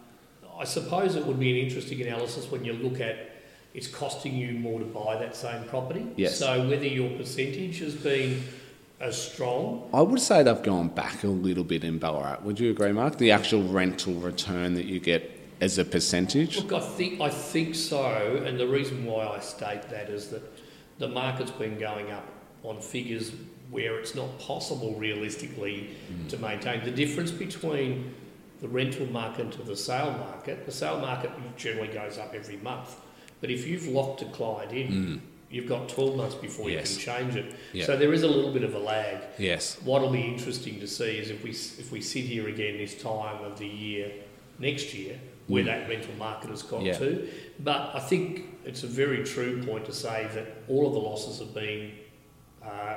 I 0.57 0.63
suppose 0.63 1.15
it 1.15 1.25
would 1.25 1.39
be 1.39 1.51
an 1.51 1.65
interesting 1.65 2.01
analysis 2.01 2.49
when 2.51 2.63
you 2.63 2.73
look 2.73 2.99
at 2.99 3.29
it's 3.73 3.87
costing 3.87 4.35
you 4.35 4.51
more 4.53 4.79
to 4.79 4.85
buy 4.85 5.17
that 5.17 5.35
same 5.35 5.63
property. 5.63 6.05
Yes. 6.17 6.37
So 6.37 6.67
whether 6.67 6.85
your 6.85 7.09
percentage 7.17 7.79
has 7.79 7.95
been 7.95 8.43
as 8.99 9.19
strong 9.19 9.89
I 9.93 10.01
would 10.01 10.19
say 10.19 10.43
they've 10.43 10.61
gone 10.61 10.89
back 10.89 11.23
a 11.23 11.27
little 11.27 11.63
bit 11.63 11.83
in 11.83 11.97
Ballarat. 11.97 12.41
Would 12.43 12.59
you 12.59 12.69
agree, 12.69 12.91
Mark? 12.91 13.17
The 13.17 13.31
actual 13.31 13.63
rental 13.63 14.13
return 14.13 14.75
that 14.75 14.85
you 14.85 14.99
get 14.99 15.31
as 15.59 15.77
a 15.77 15.85
percentage. 15.85 16.57
Look, 16.57 16.73
I 16.73 16.79
think 16.79 17.21
I 17.21 17.29
think 17.29 17.75
so, 17.75 18.43
and 18.45 18.59
the 18.59 18.67
reason 18.67 19.05
why 19.05 19.27
I 19.27 19.39
state 19.39 19.89
that 19.89 20.09
is 20.09 20.29
that 20.29 20.43
the 20.99 21.07
market's 21.07 21.51
been 21.51 21.79
going 21.79 22.11
up 22.11 22.25
on 22.63 22.79
figures 22.79 23.31
where 23.71 23.97
it's 23.99 24.13
not 24.13 24.37
possible 24.37 24.93
realistically 24.95 25.89
to 26.29 26.37
maintain. 26.37 26.83
The 26.83 26.91
difference 26.91 27.31
between 27.31 28.13
the 28.59 28.67
rental 28.67 29.07
market 29.07 29.51
to 29.53 29.63
the 29.63 29.75
sale 29.75 30.11
market, 30.11 30.65
the 30.65 30.71
sale 30.71 30.99
market 30.99 31.31
generally 31.57 31.87
goes 31.87 32.17
up 32.17 32.33
every 32.35 32.57
month, 32.57 32.95
but 33.39 33.49
if 33.49 33.65
you've 33.65 33.87
locked 33.87 34.21
a 34.21 34.25
client 34.25 34.71
in, 34.73 35.21
you've 35.49 35.67
got 35.67 35.89
12 35.89 36.15
months 36.17 36.35
before 36.35 36.69
Yes. 36.69 36.97
you 36.97 37.03
can 37.03 37.15
change 37.17 37.35
it. 37.35 37.55
Yeah. 37.73 37.85
So 37.85 37.97
there 37.97 38.13
is 38.13 38.23
a 38.23 38.27
little 38.27 38.53
bit 38.53 38.63
of 38.63 38.75
a 38.75 38.79
lag. 38.79 39.17
Yes. 39.39 39.77
What'll 39.83 40.11
be 40.11 40.21
interesting 40.21 40.79
to 40.81 40.87
see 40.87 41.17
is 41.17 41.29
if 41.29 41.43
we 41.43 41.51
if 41.51 41.91
we 41.91 42.01
sit 42.01 42.25
here 42.25 42.47
again 42.49 42.77
this 42.77 43.01
time 43.01 43.43
of 43.43 43.57
the 43.57 43.67
year 43.67 44.11
next 44.59 44.93
year, 44.93 45.19
where 45.47 45.63
that 45.63 45.89
rental 45.89 46.13
market 46.19 46.49
has 46.51 46.61
got 46.61 46.81
Mm. 46.81 46.97
To. 46.99 47.27
But 47.59 47.91
I 47.95 47.99
think 47.99 48.43
it's 48.65 48.83
a 48.83 48.87
very 48.87 49.23
true 49.23 49.63
point 49.63 49.85
to 49.85 49.93
say 49.93 50.27
that 50.35 50.47
all 50.69 50.87
of 50.87 50.93
the 50.93 50.99
losses 50.99 51.39
have 51.39 51.53
been 51.53 51.91
uh, 52.63 52.95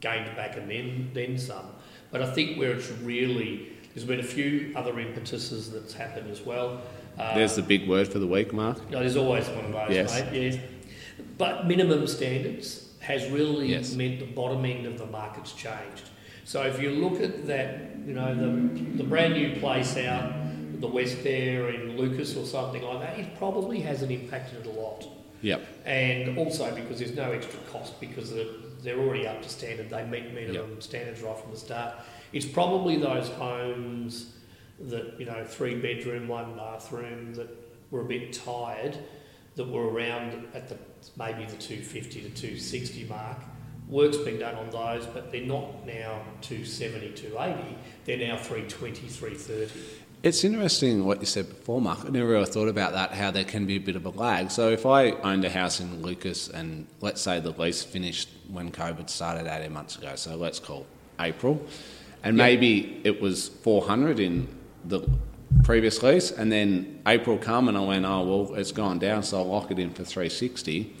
gained 0.00 0.34
back 0.36 0.56
and 0.56 0.70
then 0.70 1.10
then 1.14 1.38
some. 1.38 1.66
But 2.10 2.22
I 2.22 2.30
think 2.30 2.58
where 2.58 2.72
it's 2.72 2.90
really 3.02 3.68
there's 3.94 4.06
been 4.06 4.20
a 4.20 4.22
few 4.22 4.72
other 4.76 4.98
impetuses 5.00 5.70
that's 5.72 5.94
happened 5.94 6.30
as 6.30 6.42
well. 6.42 6.82
Uh, 7.18 7.34
There's 7.34 7.56
the 7.56 7.62
big 7.62 7.88
word 7.88 8.08
for 8.08 8.18
the 8.18 8.26
week, 8.26 8.52
Mark. 8.52 8.90
no, 8.90 8.98
there's 9.00 9.16
always 9.16 9.48
one 9.48 9.64
of 9.64 9.72
those, 9.72 9.90
Yes. 9.90 10.20
mate. 10.30 10.42
Yes. 10.52 10.58
But 11.38 11.66
minimum 11.66 12.06
standards 12.06 12.90
has 13.00 13.26
really 13.30 13.68
Yes. 13.70 13.94
meant 13.94 14.18
the 14.20 14.26
bottom 14.26 14.64
end 14.66 14.84
of 14.84 14.98
the 14.98 15.06
market's 15.06 15.52
changed. 15.54 16.10
So 16.44 16.62
if 16.64 16.80
you 16.80 16.90
look 16.90 17.22
at 17.22 17.46
that, 17.46 17.96
you 18.06 18.12
know, 18.12 18.34
the, 18.34 18.80
the 18.98 19.02
brand 19.04 19.32
new 19.32 19.58
place 19.58 19.96
out, 19.96 20.30
the 20.80 20.86
West 20.86 21.24
there 21.24 21.70
in 21.70 21.96
Lucas 21.96 22.36
or 22.36 22.44
something 22.44 22.82
like 22.82 23.00
that, 23.00 23.18
it 23.18 23.34
probably 23.38 23.80
hasn't 23.80 24.12
impacted 24.12 24.60
it 24.60 24.66
a 24.66 24.70
lot. 24.78 25.06
Yep. 25.40 25.66
And 25.86 26.36
also 26.36 26.74
because 26.74 26.98
there's 26.98 27.16
no 27.16 27.32
extra 27.32 27.58
cost 27.72 27.98
because 27.98 28.34
they're, 28.34 28.44
they're 28.86 29.00
already 29.00 29.26
up 29.26 29.42
to 29.42 29.48
standard, 29.48 29.90
they 29.90 30.04
meet 30.06 30.32
minimum 30.32 30.80
standards 30.80 31.20
right 31.20 31.36
from 31.36 31.50
the 31.50 31.56
start. 31.56 31.96
It's 32.32 32.46
probably 32.46 32.96
those 32.96 33.28
homes 33.30 34.34
that, 34.78 35.18
you 35.18 35.26
know, 35.26 35.44
three 35.44 35.74
bedroom, 35.74 36.28
one 36.28 36.56
bathroom 36.56 37.34
that 37.34 37.48
were 37.90 38.02
a 38.02 38.04
bit 38.04 38.32
tired, 38.32 38.96
that 39.56 39.68
were 39.68 39.88
around 39.88 40.46
at 40.54 40.68
the 40.68 40.76
maybe 41.16 41.44
the 41.44 41.56
250 41.56 42.22
to 42.22 42.28
260 42.28 43.04
mark. 43.04 43.38
Work's 43.88 44.18
been 44.18 44.38
done 44.38 44.54
on 44.54 44.70
those, 44.70 45.06
but 45.06 45.32
they're 45.32 45.46
not 45.46 45.84
now 45.84 46.22
270, 46.42 47.10
280. 47.10 47.76
They're 48.04 48.18
now 48.18 48.36
320, 48.36 49.08
330. 49.08 49.80
It's 50.22 50.42
interesting 50.44 51.04
what 51.04 51.20
you 51.20 51.26
said 51.26 51.48
before, 51.48 51.80
Mark. 51.80 52.04
I 52.04 52.08
never 52.08 52.26
really 52.26 52.46
thought 52.46 52.68
about 52.68 52.92
that, 52.94 53.12
how 53.12 53.30
there 53.30 53.44
can 53.44 53.64
be 53.66 53.76
a 53.76 53.80
bit 53.80 53.96
of 53.96 54.06
a 54.06 54.10
lag. 54.10 54.50
So 54.50 54.70
if 54.70 54.84
I 54.84 55.10
owned 55.10 55.44
a 55.44 55.50
house 55.50 55.78
in 55.78 56.02
Lucas 56.02 56.48
and 56.48 56.86
let's 57.00 57.20
say 57.20 57.38
the 57.38 57.50
lease 57.50 57.84
finished 57.84 58.28
when 58.50 58.72
COVID 58.72 59.08
started 59.08 59.46
18 59.46 59.72
months 59.72 59.96
ago, 59.96 60.16
so 60.16 60.34
let's 60.34 60.58
call 60.58 60.86
April, 61.20 61.64
and 62.24 62.36
Yep. 62.36 62.44
maybe 62.44 63.00
it 63.04 63.20
was 63.20 63.48
400 63.48 64.18
in 64.18 64.48
the 64.84 65.08
previous 65.62 66.02
lease, 66.02 66.32
and 66.32 66.50
then 66.50 66.98
April 67.06 67.38
come 67.38 67.68
and 67.68 67.76
I 67.76 67.80
went, 67.82 68.04
oh, 68.04 68.22
well, 68.22 68.54
it's 68.56 68.72
gone 68.72 68.98
down, 68.98 69.22
so 69.22 69.38
I'll 69.38 69.46
lock 69.46 69.70
it 69.70 69.78
in 69.78 69.90
for 69.90 70.02
360. 70.02 70.92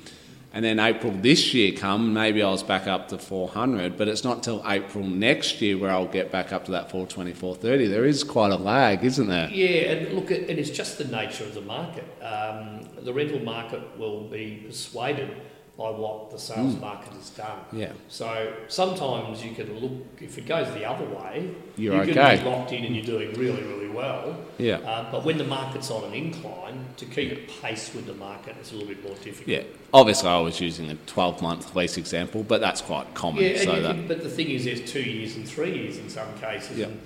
And 0.52 0.64
then 0.64 0.78
April 0.78 1.12
this 1.12 1.52
year 1.52 1.72
come, 1.72 2.14
maybe 2.14 2.42
I 2.42 2.50
was 2.50 2.62
back 2.62 2.86
up 2.86 3.08
to 3.08 3.18
400, 3.18 3.98
but 3.98 4.08
it's 4.08 4.24
not 4.24 4.42
till 4.42 4.62
April 4.66 5.06
next 5.06 5.60
year 5.60 5.76
where 5.76 5.90
I'll 5.90 6.06
get 6.06 6.32
back 6.32 6.52
up 6.52 6.64
to 6.66 6.70
that 6.70 6.90
420, 6.90 7.34
430. 7.34 7.88
There 7.88 8.06
is 8.06 8.24
quite 8.24 8.52
a 8.52 8.56
lag, 8.56 9.04
isn't 9.04 9.28
there? 9.28 9.50
Yeah, 9.50 9.92
and 9.92 10.14
look, 10.14 10.30
and 10.30 10.48
it's 10.48 10.70
just 10.70 10.96
the 10.96 11.04
nature 11.04 11.44
of 11.44 11.54
the 11.54 11.60
market. 11.60 12.04
Um, 12.22 12.88
the 13.02 13.12
rental 13.12 13.40
market 13.40 13.98
will 13.98 14.28
be 14.28 14.62
persuaded 14.66 15.36
by 15.76 15.90
what 15.90 16.30
the 16.30 16.38
sales 16.38 16.74
market 16.80 17.12
has 17.12 17.28
done. 17.30 17.58
Yeah. 17.70 17.92
So 18.08 18.54
sometimes 18.68 19.44
you 19.44 19.54
can 19.54 19.78
look, 19.78 20.22
if 20.22 20.38
it 20.38 20.46
goes 20.46 20.72
the 20.72 20.86
other 20.86 21.04
way, 21.04 21.50
You're 21.76 22.02
you 22.02 22.12
okay. 22.12 22.38
be 22.38 22.48
locked 22.48 22.72
in 22.72 22.84
and 22.84 22.96
you're 22.96 23.04
doing 23.04 23.34
really, 23.34 23.62
really 23.62 23.90
well. 23.90 24.38
Yeah. 24.56 24.76
Uh, 24.78 25.12
but 25.12 25.24
when 25.24 25.36
the 25.36 25.44
market's 25.44 25.90
on 25.90 26.04
an 26.04 26.14
incline, 26.14 26.86
to 26.96 27.04
keep 27.04 27.48
pace 27.60 27.92
with 27.94 28.06
the 28.06 28.14
market 28.14 28.56
is 28.56 28.72
a 28.72 28.74
little 28.76 28.88
bit 28.88 29.04
more 29.04 29.14
difficult. 29.16 29.48
Yeah. 29.48 29.64
Obviously, 29.92 30.30
I 30.30 30.40
was 30.40 30.60
using 30.60 30.90
a 30.90 30.94
12 30.94 31.42
month 31.42 31.76
lease 31.76 31.98
example, 31.98 32.42
but 32.42 32.62
that's 32.62 32.80
quite 32.80 33.12
common. 33.12 33.44
Yeah, 33.44 33.58
so 33.58 33.82
that, 33.82 33.96
can, 33.96 34.08
but 34.08 34.22
the 34.22 34.30
thing 34.30 34.48
is, 34.48 34.64
there's 34.64 34.90
two 34.90 35.02
years 35.02 35.36
and 35.36 35.46
three 35.46 35.74
years 35.74 35.98
in 35.98 36.08
some 36.08 36.32
cases, 36.38 36.78
Yeah. 36.78 36.86
and 36.86 37.00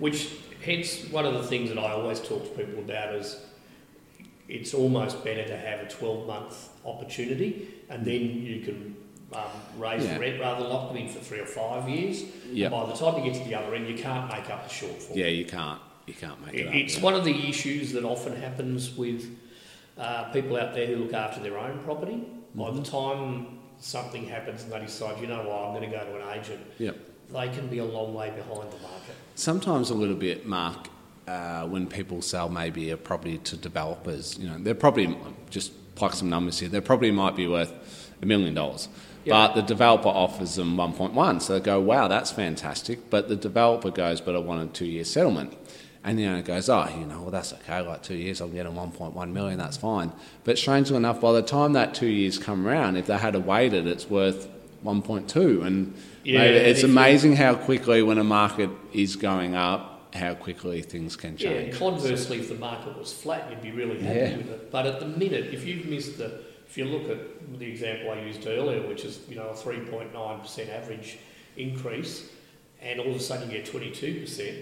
which 0.00 0.30
hence 0.64 1.04
one 1.10 1.24
of 1.26 1.34
the 1.34 1.44
things 1.44 1.68
that 1.68 1.78
I 1.78 1.92
always 1.92 2.18
talk 2.18 2.42
to 2.42 2.50
people 2.64 2.80
about 2.80 3.14
is 3.14 3.36
it's 4.48 4.74
almost 4.74 5.24
better 5.24 5.44
to 5.44 5.56
have 5.56 5.80
a 5.80 5.88
12 5.88 6.26
month 6.26 6.68
opportunity, 6.84 7.68
and 7.90 8.04
then 8.04 8.20
you 8.42 8.60
can 8.60 8.96
um, 9.32 9.42
raise 9.78 10.04
Yeah. 10.04 10.14
the 10.14 10.20
rent 10.20 10.40
rather 10.40 10.62
than 10.62 10.72
lock 10.72 10.88
them 10.88 10.96
in 10.98 11.08
for 11.08 11.18
three 11.20 11.40
or 11.40 11.46
five 11.46 11.88
years. 11.88 12.22
And 12.48 12.70
by 12.70 12.86
the 12.86 12.92
time 12.92 13.16
you 13.24 13.30
get 13.30 13.42
to 13.42 13.48
the 13.48 13.54
other 13.56 13.74
end, 13.74 13.88
you 13.88 13.96
can't 13.96 14.30
make 14.30 14.48
up 14.50 14.64
the 14.68 14.72
shortfall. 14.72 15.16
yeah, 15.16 15.26
you 15.26 15.44
can't. 15.44 15.80
You 16.06 16.14
can't 16.14 16.40
make 16.46 16.54
it, 16.54 16.60
It- 16.60 16.68
up. 16.68 16.74
It's 16.74 16.96
yeah. 16.96 17.02
one 17.02 17.14
of 17.14 17.24
the 17.24 17.48
issues 17.48 17.92
that 17.92 18.04
often 18.04 18.36
happens 18.36 18.96
with 18.96 19.28
uh, 19.98 20.24
people 20.32 20.56
out 20.56 20.74
there 20.74 20.86
who 20.86 20.96
look 20.96 21.12
after 21.14 21.40
their 21.40 21.58
own 21.58 21.78
property. 21.80 22.22
By 22.54 22.66
Mm-hmm. 22.66 22.76
the 22.76 22.82
time 22.88 23.58
something 23.78 24.26
happens 24.26 24.62
and 24.62 24.72
they 24.72 24.78
decide, 24.80 25.20
you 25.20 25.26
know 25.26 25.42
what, 25.42 25.64
I'm 25.64 25.74
going 25.74 25.90
to 25.90 25.94
go 25.96 26.04
to 26.04 26.16
an 26.22 26.38
agent, 26.38 26.60
Yeah. 26.78 26.92
they 27.32 27.48
can 27.48 27.66
be 27.66 27.78
a 27.78 27.84
long 27.84 28.14
way 28.14 28.28
behind 28.30 28.70
the 28.70 28.78
market. 28.78 29.14
Sometimes 29.34 29.90
a 29.90 29.94
little 29.94 30.14
bit, 30.16 30.46
Mark, 30.46 30.88
uh, 31.26 31.66
when 31.66 31.86
people 31.86 32.22
sell 32.22 32.48
maybe 32.48 32.90
a 32.90 32.96
property 32.96 33.38
to 33.38 33.56
developers, 33.56 34.38
you 34.38 34.48
know, 34.48 34.58
their 34.58 34.74
property, 34.74 35.16
just 35.50 35.72
pluck 35.96 36.12
some 36.14 36.30
numbers 36.30 36.58
here, 36.60 36.68
their 36.68 36.80
property 36.82 37.10
might 37.10 37.34
be 37.36 37.46
worth 37.48 37.72
a 38.22 38.26
million 38.26 38.54
dollars. 38.54 38.88
But 39.26 39.54
the 39.54 39.62
developer 39.62 40.08
offers 40.08 40.54
them 40.54 40.76
1.1, 40.76 41.42
so 41.42 41.54
they 41.54 41.64
go, 41.64 41.80
wow, 41.80 42.06
that's 42.06 42.30
fantastic. 42.30 43.10
But 43.10 43.28
the 43.28 43.34
developer 43.34 43.90
goes, 43.90 44.20
but 44.20 44.36
I 44.36 44.38
want 44.38 44.70
a 44.70 44.72
two 44.72 44.86
year 44.86 45.02
settlement. 45.04 45.56
And 46.04 46.16
the 46.16 46.26
owner 46.26 46.42
goes, 46.42 46.68
oh, 46.68 46.88
you 46.96 47.04
know, 47.04 47.22
well, 47.22 47.32
that's 47.32 47.52
okay, 47.52 47.80
like 47.80 48.04
two 48.04 48.14
years, 48.14 48.40
I'll 48.40 48.46
get 48.46 48.66
a 48.66 48.70
1.1 48.70 49.32
million, 49.32 49.58
that's 49.58 49.76
fine. 49.76 50.12
But 50.44 50.56
strangely 50.58 50.96
enough, 50.96 51.20
by 51.20 51.32
the 51.32 51.42
time 51.42 51.72
that 51.72 51.94
two 51.94 52.06
years 52.06 52.38
come 52.38 52.64
around, 52.64 52.96
if 52.96 53.06
they 53.08 53.18
had 53.18 53.34
waited, 53.44 53.88
it's 53.88 54.08
worth 54.08 54.48
1.2. 54.84 55.66
And 55.66 55.94
Yeah, 56.22 56.42
it's 56.42 56.84
amazing 56.84 57.34
how 57.34 57.56
quickly, 57.56 58.04
when 58.04 58.18
a 58.18 58.24
market 58.24 58.70
is 58.92 59.16
going 59.16 59.56
up, 59.56 59.95
how 60.16 60.34
quickly 60.34 60.82
things 60.82 61.16
can 61.16 61.36
Yeah, 61.38 61.50
change. 61.50 61.78
conversely, 61.78 62.38
if 62.38 62.48
the 62.48 62.54
market 62.56 62.96
was 62.98 63.12
flat, 63.12 63.48
you'd 63.50 63.62
be 63.62 63.70
really 63.70 64.00
happy 64.00 64.18
Yeah. 64.18 64.36
with 64.38 64.50
it. 64.50 64.70
But 64.70 64.86
at 64.86 65.00
the 65.00 65.06
minute, 65.06 65.52
if 65.54 65.66
you've 65.66 65.86
missed 65.86 66.18
the, 66.18 66.40
if 66.68 66.76
you 66.76 66.86
look 66.86 67.08
at 67.08 67.58
the 67.58 67.66
example 67.66 68.10
I 68.10 68.20
used 68.22 68.46
earlier, 68.46 68.86
which 68.86 69.04
is 69.04 69.20
you 69.28 69.36
know 69.36 69.48
a 69.48 69.54
three 69.54 69.80
point 69.80 70.12
nine 70.12 70.40
percent 70.40 70.70
average 70.70 71.18
increase, 71.56 72.30
and 72.80 72.98
all 73.00 73.10
of 73.10 73.16
a 73.16 73.20
sudden 73.20 73.50
you 73.50 73.58
get 73.58 73.66
twenty 73.66 73.90
two 73.90 74.20
percent, 74.20 74.58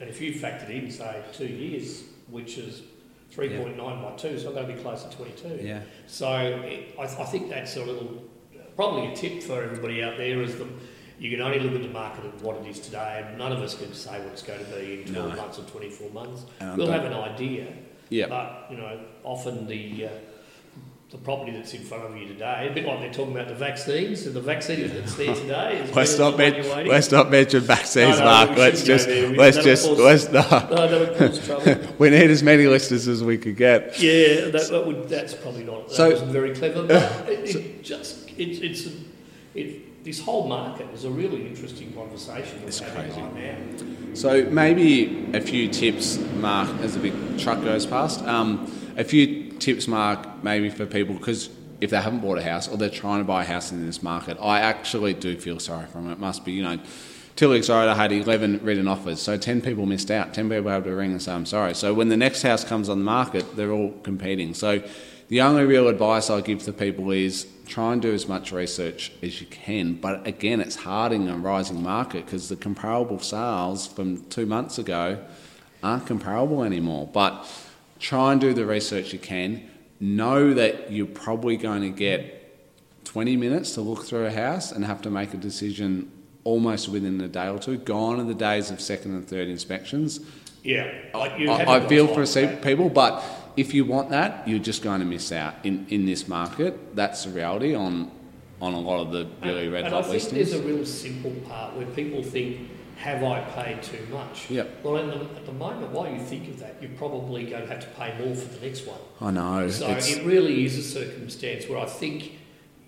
and 0.00 0.08
if 0.08 0.20
you 0.20 0.32
factored 0.32 0.70
in 0.70 0.90
say 0.90 1.22
two 1.32 1.46
years, 1.46 2.04
which 2.30 2.56
is 2.58 2.82
three 3.30 3.50
point 3.50 3.76
nine 3.76 4.00
by 4.02 4.12
two, 4.16 4.38
so 4.38 4.48
I'm 4.48 4.54
going 4.54 4.68
to 4.68 4.74
be 4.74 4.80
close 4.80 5.02
to 5.04 5.14
twenty 5.16 5.32
two. 5.32 5.58
Yeah. 5.62 5.80
So 6.06 6.32
it, 6.64 6.94
I, 6.98 7.02
I 7.02 7.24
think 7.24 7.50
that's 7.50 7.76
a 7.76 7.84
little, 7.84 8.22
probably 8.76 9.12
a 9.12 9.16
tip 9.16 9.42
for 9.42 9.62
everybody 9.62 10.02
out 10.02 10.16
there 10.16 10.40
is 10.42 10.56
that 10.56 10.68
you 11.18 11.30
can 11.30 11.40
only 11.40 11.60
look 11.60 11.74
at 11.74 11.82
the 11.82 11.88
market 11.88 12.24
at 12.24 12.34
what 12.42 12.56
it 12.56 12.66
is 12.66 12.80
today, 12.80 13.24
and 13.26 13.38
none 13.38 13.52
of 13.52 13.60
us 13.60 13.74
can 13.76 13.92
say 13.94 14.18
what 14.20 14.32
it's 14.32 14.42
going 14.42 14.58
to 14.64 14.70
be 14.72 15.02
in 15.02 15.12
12 15.14 15.30
No. 15.30 15.36
months 15.36 15.58
or 15.58 15.62
24 15.62 16.10
months. 16.10 16.42
And 16.60 16.76
we'll 16.76 16.90
have 16.90 17.04
an 17.04 17.12
idea, 17.14 17.66
Yeah. 18.10 18.26
but 18.28 18.66
you 18.70 18.76
know, 18.76 18.98
often 19.24 19.66
the 19.66 20.06
uh, 20.06 20.08
the 21.10 21.18
property 21.18 21.52
that's 21.52 21.74
in 21.74 21.82
front 21.82 22.04
of 22.04 22.16
you 22.16 22.26
today, 22.26 22.68
a 22.70 22.74
bit 22.74 22.86
like 22.86 23.00
they're 23.00 23.12
talking 23.12 23.34
about 23.34 23.46
the 23.46 23.54
vaccines, 23.54 24.24
so 24.24 24.30
the 24.30 24.40
vaccine 24.40 24.88
that's 24.88 25.14
there 25.16 25.34
today 25.34 25.80
is 25.84 25.94
Let's 25.94 26.18
not, 26.18 26.38
men- 26.38 26.54
one 26.54 26.62
you're 26.64 26.74
waiting. 26.74 26.90
let's 26.90 27.12
not 27.12 27.30
mention 27.30 27.60
vaccines, 27.60 28.18
No, 28.18 28.24
no, 28.24 28.30
Mark. 28.30 28.56
Let's 28.56 28.82
just, 28.82 29.06
let's 29.08 29.58
just, 29.58 29.86
cause- 29.86 29.98
let's 29.98 30.24
no. 30.32 30.40
No, 30.40 30.88
that 30.88 31.00
would 31.10 31.18
cause 31.18 31.46
trouble. 31.46 31.76
We 31.98 32.08
need 32.08 32.30
as 32.30 32.42
many 32.42 32.66
listeners 32.66 33.06
as 33.08 33.22
we 33.22 33.36
could 33.36 33.56
get. 33.58 34.00
Yeah, 34.00 34.46
that, 34.52 34.68
that 34.70 34.86
would, 34.86 35.06
that's 35.10 35.34
probably 35.34 35.64
not. 35.64 35.88
That 35.88 35.94
So- 35.94 36.24
very 36.24 36.54
clever, 36.54 36.84
but 36.86 37.28
it, 37.28 37.56
it 37.56 37.84
just 37.84 38.30
it's 38.38 38.60
it's 38.60 38.86
it, 39.54 39.82
this 40.02 40.20
whole 40.20 40.48
market 40.48 40.86
is 40.92 41.04
a 41.04 41.10
really 41.10 41.46
interesting 41.46 41.92
conversation 41.92 42.62
It's 42.66 42.80
crazy. 42.80 43.20
right 43.20 43.34
now. 43.34 44.14
So 44.14 44.44
maybe 44.44 45.30
a 45.32 45.40
few 45.40 45.68
tips, 45.68 46.18
Mark, 46.36 46.68
as 46.80 46.94
the 46.94 47.00
big 47.00 47.38
truck 47.38 47.62
goes 47.62 47.86
past. 47.86 48.20
Um, 48.22 48.70
a 48.96 49.04
few 49.04 49.52
tips, 49.52 49.86
Mark, 49.86 50.42
maybe 50.42 50.70
for 50.70 50.86
people 50.86 51.14
because 51.14 51.50
if 51.80 51.90
they 51.90 52.00
haven't 52.00 52.20
bought 52.20 52.38
a 52.38 52.42
house 52.42 52.68
or 52.68 52.76
they're 52.76 52.90
trying 52.90 53.20
to 53.20 53.24
buy 53.24 53.42
a 53.42 53.46
house 53.46 53.72
in 53.72 53.84
this 53.86 54.02
market, 54.02 54.36
I 54.40 54.60
actually 54.60 55.14
do 55.14 55.36
feel 55.38 55.58
sorry 55.58 55.86
for 55.86 55.94
them. 55.94 56.10
It 56.10 56.18
must 56.18 56.44
be, 56.44 56.52
you 56.52 56.62
know, 56.62 56.78
weeks 57.40 57.70
I 57.70 57.94
had 57.94 58.12
11 58.12 58.60
written 58.62 58.86
offers, 58.86 59.20
so 59.20 59.36
10 59.36 59.62
people 59.62 59.86
missed 59.86 60.10
out. 60.10 60.34
10 60.34 60.48
people 60.48 60.64
were 60.64 60.74
able 60.74 60.84
to 60.84 60.94
ring 60.94 61.12
and 61.12 61.22
say, 61.22 61.32
I'm 61.32 61.46
sorry. 61.46 61.74
So 61.74 61.94
when 61.94 62.08
the 62.08 62.16
next 62.16 62.42
house 62.42 62.64
comes 62.64 62.88
on 62.88 62.98
the 62.98 63.04
market, 63.04 63.56
they're 63.56 63.72
all 63.72 63.92
competing. 64.02 64.54
So 64.54 64.82
the 65.28 65.40
only 65.40 65.64
real 65.64 65.88
advice 65.88 66.28
I 66.28 66.42
give 66.42 66.62
to 66.64 66.74
people 66.74 67.10
is 67.10 67.46
try 67.66 67.94
and 67.94 68.02
do 68.02 68.12
as 68.12 68.28
much 68.28 68.52
research 68.52 69.12
as 69.22 69.40
you 69.40 69.46
can. 69.46 69.94
But 69.94 70.26
again, 70.26 70.60
it's 70.60 70.76
hard 70.76 71.10
in 71.10 71.26
a 71.26 71.36
rising 71.38 71.82
market 71.82 72.26
because 72.26 72.50
the 72.50 72.56
comparable 72.56 73.18
sales 73.18 73.86
from 73.86 74.24
two 74.26 74.44
months 74.44 74.76
ago 74.78 75.24
aren't 75.82 76.06
comparable 76.06 76.62
anymore. 76.62 77.08
But 77.10 77.50
try 77.98 78.32
and 78.32 78.42
do 78.42 78.52
the 78.52 78.66
research 78.66 79.14
you 79.14 79.18
can. 79.18 79.70
Know 80.00 80.52
that 80.52 80.92
you're 80.92 81.06
probably 81.06 81.56
going 81.56 81.80
to 81.80 81.88
get 81.88 82.40
20 83.04 83.34
minutes 83.38 83.72
to 83.72 83.80
look 83.80 84.04
through 84.04 84.26
a 84.26 84.30
house 84.30 84.70
and 84.70 84.84
have 84.84 85.00
to 85.00 85.10
make 85.10 85.32
a 85.32 85.38
decision 85.38 86.11
almost 86.44 86.88
within 86.88 87.20
a 87.20 87.28
day 87.28 87.48
or 87.48 87.58
two. 87.58 87.78
Gone 87.78 88.20
are 88.20 88.24
the 88.24 88.34
days 88.34 88.70
of 88.70 88.80
second 88.80 89.12
and 89.12 89.26
third 89.26 89.48
inspections. 89.48 90.20
Yeah, 90.62 90.92
like 91.14 91.38
you 91.38 91.50
I, 91.50 91.76
I 91.76 91.86
feel 91.88 92.06
for 92.06 92.24
se- 92.24 92.60
people, 92.62 92.88
but 92.88 93.24
if 93.56 93.74
you 93.74 93.84
want 93.84 94.10
that, 94.10 94.46
you're 94.46 94.60
just 94.60 94.82
going 94.82 95.00
to 95.00 95.06
miss 95.06 95.32
out 95.32 95.54
in, 95.64 95.86
in 95.88 96.06
this 96.06 96.28
market. 96.28 96.94
That's 96.94 97.24
the 97.24 97.30
reality 97.30 97.74
on 97.74 98.10
on 98.60 98.74
a 98.74 98.80
lot 98.80 99.00
of 99.00 99.10
the 99.10 99.28
really 99.44 99.68
red 99.68 99.86
and 99.86 99.92
I 99.92 99.96
hot 99.96 100.04
think 100.04 100.22
listings. 100.22 100.50
there's 100.50 100.64
a 100.64 100.64
real 100.64 100.86
simple 100.86 101.32
part 101.48 101.74
where 101.74 101.84
people 101.86 102.22
think, 102.22 102.70
have 102.96 103.24
I 103.24 103.40
paid 103.40 103.82
too 103.82 104.06
much? 104.12 104.48
Yep. 104.48 104.84
Well, 104.84 104.98
in 104.98 105.08
the, 105.08 105.16
at 105.16 105.44
the 105.46 105.52
moment, 105.52 105.90
while 105.90 106.08
you 106.08 106.20
think 106.20 106.46
of 106.46 106.60
that, 106.60 106.76
you're 106.80 106.92
probably 106.92 107.46
going 107.46 107.62
to 107.62 107.68
have 107.68 107.80
to 107.80 107.88
pay 107.98 108.16
more 108.24 108.36
for 108.36 108.54
the 108.54 108.64
next 108.64 108.86
one. 108.86 109.00
I 109.20 109.32
know. 109.32 109.68
So 109.68 109.88
it 109.88 110.24
really 110.24 110.64
is 110.64 110.78
a 110.78 110.82
circumstance 110.82 111.68
where 111.68 111.80
I 111.80 111.86
think 111.86 112.38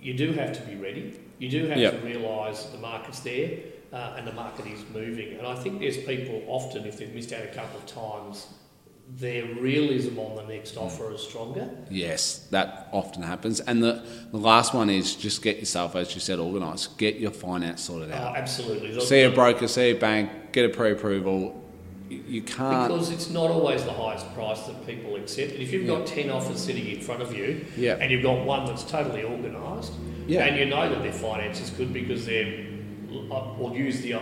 you 0.05 0.15
do 0.15 0.33
have 0.33 0.53
to 0.53 0.61
be 0.71 0.77
ready. 0.77 1.19
You 1.39 1.49
do 1.49 1.67
have 1.67 1.79
Yep. 1.79 2.01
to 2.01 2.07
realise 2.07 2.65
the 2.65 2.79
market's 2.79 3.21
there 3.21 3.51
uh, 3.93 4.15
and 4.17 4.27
the 4.27 4.33
market 4.33 4.67
is 4.67 4.85
moving. 4.93 5.39
And 5.39 5.47
I 5.47 5.55
think 5.57 5.81
there's 5.81 5.97
people 5.97 6.43
often, 6.47 6.85
if 6.85 6.99
they've 6.99 7.13
missed 7.15 7.33
out 7.33 7.43
a 7.43 7.49
couple 7.49 7.79
of 7.79 7.87
times, 7.87 8.47
their 9.17 9.45
realism 9.57 10.19
on 10.19 10.37
the 10.37 10.45
next 10.55 10.77
offer 10.77 11.13
is 11.13 11.21
stronger. 11.21 11.69
Yes, 11.91 12.47
that 12.51 12.89
often 12.93 13.23
happens. 13.23 13.61
And 13.61 13.83
the, 13.83 14.03
the 14.31 14.39
last 14.39 14.73
one 14.75 14.89
is 14.91 15.15
just 15.15 15.43
get 15.43 15.59
yourself, 15.59 15.95
as 15.97 16.15
you 16.15 16.21
said, 16.21 16.39
organised. 16.39 16.97
Get 16.99 17.17
your 17.17 17.31
finance 17.31 17.83
sorted 17.83 18.13
Uh, 18.13 18.17
out. 18.17 18.37
absolutely. 18.37 18.93
The- 18.93 19.01
see 19.03 19.23
a 19.23 19.31
broker, 19.31 19.69
see 19.69 19.91
a 19.91 19.95
bank, 19.95 20.31
get 20.53 20.65
a 20.65 20.69
pre-approval. 20.71 21.39
You, 21.41 21.64
you 22.29 22.43
can't. 22.43 22.89
Because 22.89 23.11
it's 23.11 23.31
not 23.31 23.51
always 23.51 23.85
the 23.85 23.93
highest 23.93 24.33
price 24.35 24.61
that 24.63 24.87
people 24.87 25.17
accept. 25.17 25.53
And 25.53 25.63
if 25.63 25.73
you've 25.73 25.87
got 25.87 26.07
10 26.07 26.31
offers 26.31 26.61
sitting 26.63 26.87
in 26.87 27.01
front 27.01 27.23
of 27.23 27.35
you 27.37 27.65
Yeah. 27.77 27.97
and 28.01 28.11
you've 28.11 28.23
got 28.23 28.45
one 28.45 28.67
that's 28.67 28.85
totally 28.85 29.25
organised, 29.25 29.93
Yeah. 30.27 30.45
and 30.47 30.59
you 30.59 30.67
know 30.67 30.89
that 30.89 31.03
their 31.03 31.13
finance 31.13 31.61
is 31.61 31.71
good 31.71 31.93
because 31.93 32.27
they're, 32.27 32.67
uh, 33.31 33.59
or 33.59 33.75
use 33.77 34.01
the, 34.01 34.15
uh, 34.15 34.21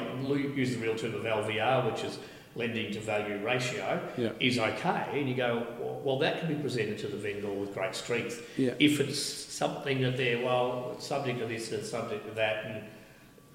use 0.55 0.75
the 0.77 0.81
real 0.83 0.95
term 0.97 1.15
of 1.15 1.25
LVR, 1.25 1.91
which 1.91 2.05
is 2.05 2.19
lending 2.55 2.93
to 2.93 3.01
value 3.01 3.39
ratio, 3.45 4.01
Yeah. 4.19 4.31
is 4.39 4.59
okay. 4.59 5.05
And 5.15 5.29
you 5.29 5.35
go, 5.35 5.67
well, 6.05 6.19
that 6.19 6.41
can 6.41 6.49
be 6.55 6.61
presented 6.61 6.99
to 6.99 7.07
the 7.09 7.17
vendor 7.17 7.49
with 7.49 7.73
great 7.73 7.95
strength. 7.95 8.47
Yeah. 8.59 8.73
If 8.79 9.01
it's 9.01 9.19
something 9.19 10.03
that 10.03 10.17
they're, 10.19 10.45
well, 10.45 10.97
subject 10.99 11.39
to 11.41 11.47
this 11.47 11.73
and 11.73 11.83
subject 11.85 12.27
to 12.29 12.35
that, 12.35 12.65
and 12.67 12.83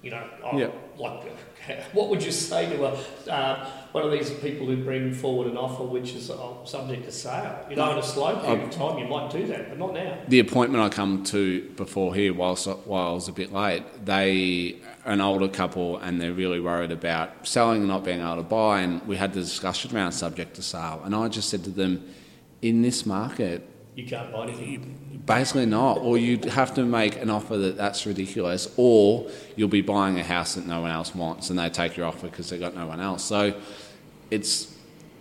you 0.02 0.10
know, 0.10 0.22
I- 0.44 0.56
Yeah. 0.58 0.68
like, 0.96 1.22
what 1.92 2.08
would 2.08 2.22
you 2.22 2.32
say 2.32 2.68
to 2.74 2.84
a, 2.86 3.30
uh, 3.30 3.66
one 3.92 4.04
of 4.04 4.10
these 4.10 4.30
people 4.30 4.66
who 4.66 4.76
bring 4.84 5.12
forward 5.12 5.48
an 5.48 5.56
offer 5.56 5.82
which 5.82 6.14
is 6.14 6.30
uh, 6.30 6.64
subject 6.64 7.04
to 7.04 7.12
sale? 7.12 7.58
You 7.68 7.76
know, 7.76 7.92
in 7.92 7.98
a 7.98 8.02
slow 8.02 8.36
period 8.38 8.64
of 8.64 8.70
time, 8.70 8.98
you 8.98 9.06
might 9.06 9.30
do 9.30 9.46
that, 9.48 9.68
but 9.68 9.78
not 9.78 9.92
now. 9.92 10.16
the 10.28 10.38
appointment 10.40 10.82
I 10.82 10.88
come 10.88 11.24
to 11.24 11.68
before 11.76 12.14
here, 12.14 12.32
whilst 12.32 12.66
while 12.86 13.10
I 13.10 13.12
was 13.12 13.28
a 13.28 13.32
bit 13.32 13.52
late, 13.52 13.82
they 14.04 14.76
an 15.04 15.20
older 15.20 15.48
couple 15.48 15.96
and 15.98 16.20
they're 16.20 16.32
really 16.34 16.60
worried 16.60 16.90
about 16.92 17.46
selling 17.46 17.78
and 17.78 17.88
not 17.88 18.04
being 18.04 18.20
able 18.20 18.36
to 18.36 18.42
buy. 18.42 18.80
And 18.80 19.06
we 19.06 19.16
had 19.16 19.32
the 19.32 19.40
discussion 19.40 19.94
around 19.96 20.12
subject 20.12 20.54
to 20.56 20.62
sale, 20.62 21.02
and 21.04 21.14
I 21.14 21.28
just 21.28 21.48
said 21.48 21.64
to 21.64 21.70
them, 21.70 22.08
in 22.62 22.82
this 22.82 23.04
market, 23.06 23.68
You 23.98 24.06
can't 24.06 24.32
buy 24.32 24.44
anything. 24.44 25.22
basically 25.26 25.66
not, 25.66 25.98
or 25.98 26.16
you'd 26.16 26.44
have 26.44 26.72
to 26.76 26.84
make 26.84 27.16
an 27.16 27.30
offer 27.30 27.56
that 27.56 27.76
that's 27.76 28.06
ridiculous, 28.06 28.72
or 28.76 29.28
you'll 29.56 29.66
be 29.66 29.80
buying 29.80 30.20
a 30.20 30.22
house 30.22 30.54
that 30.54 30.66
no 30.66 30.82
one 30.82 30.92
else 30.92 31.16
wants, 31.16 31.50
and 31.50 31.58
they 31.58 31.68
take 31.68 31.96
your 31.96 32.06
offer 32.06 32.28
because 32.28 32.48
they 32.48 32.58
got 32.58 32.76
no 32.76 32.86
one 32.86 33.00
else. 33.00 33.24
So 33.24 33.60
it's 34.30 34.72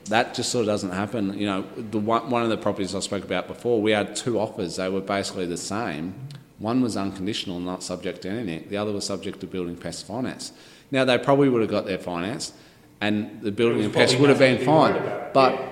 that 0.09 0.35
just 0.35 0.51
sort 0.51 0.61
of 0.61 0.67
doesn't 0.67 0.91
happen. 0.91 1.35
You 1.39 1.47
know, 1.47 1.65
the 1.75 1.97
one, 1.97 2.29
one 2.29 2.43
of 2.43 2.49
the 2.49 2.57
properties 2.57 2.93
I 2.93 2.99
spoke 2.99 3.23
about 3.23 3.47
before, 3.47 3.81
we 3.81 3.93
had 3.93 4.15
two 4.15 4.39
offers. 4.39 4.75
They 4.75 4.89
were 4.89 5.01
basically 5.01 5.47
the 5.47 5.57
same, 5.57 6.13
One 6.59 6.81
was 6.81 6.95
unconditional, 6.97 7.59
not 7.59 7.81
subject 7.81 8.21
to 8.21 8.29
anything. 8.29 8.69
The 8.69 8.77
other 8.77 8.91
was 8.91 9.05
subject 9.05 9.39
to 9.39 9.47
building 9.47 9.75
pest 9.75 10.05
finance. 10.05 10.51
Now 10.91 11.03
they 11.03 11.17
probably 11.17 11.49
would 11.49 11.61
have 11.61 11.71
got 11.71 11.87
their 11.87 11.97
finance, 11.97 12.53
and 13.01 13.41
the 13.41 13.51
building 13.51 13.83
and 13.85 13.91
pest 13.91 14.19
would 14.19 14.29
have 14.29 14.37
been 14.37 14.59
nothing 14.63 14.93
to 14.93 14.99
be 14.99 15.01
fine. 15.01 15.31
But 15.33 15.53
yeah. 15.53 15.69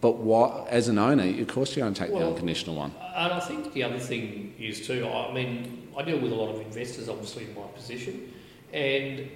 But 0.00 0.16
what 0.16 0.66
as 0.68 0.88
an 0.88 0.98
owner, 0.98 1.24
of 1.40 1.48
course 1.48 1.76
you're 1.76 1.84
going 1.84 1.94
to 1.94 2.00
take 2.00 2.10
the 2.10 2.26
unconditional 2.26 2.74
one. 2.76 2.92
And 3.14 3.32
I 3.32 3.40
think 3.40 3.72
the 3.72 3.82
other 3.82 3.98
thing 3.98 4.54
is 4.58 4.86
too, 4.86 5.06
I 5.06 5.32
mean, 5.32 5.88
I 5.96 6.02
deal 6.02 6.18
with 6.18 6.32
a 6.32 6.34
lot 6.34 6.54
of 6.54 6.60
investors 6.60 7.08
obviously 7.08 7.44
in 7.44 7.54
my 7.54 7.66
position, 7.68 8.32
and 8.72 9.28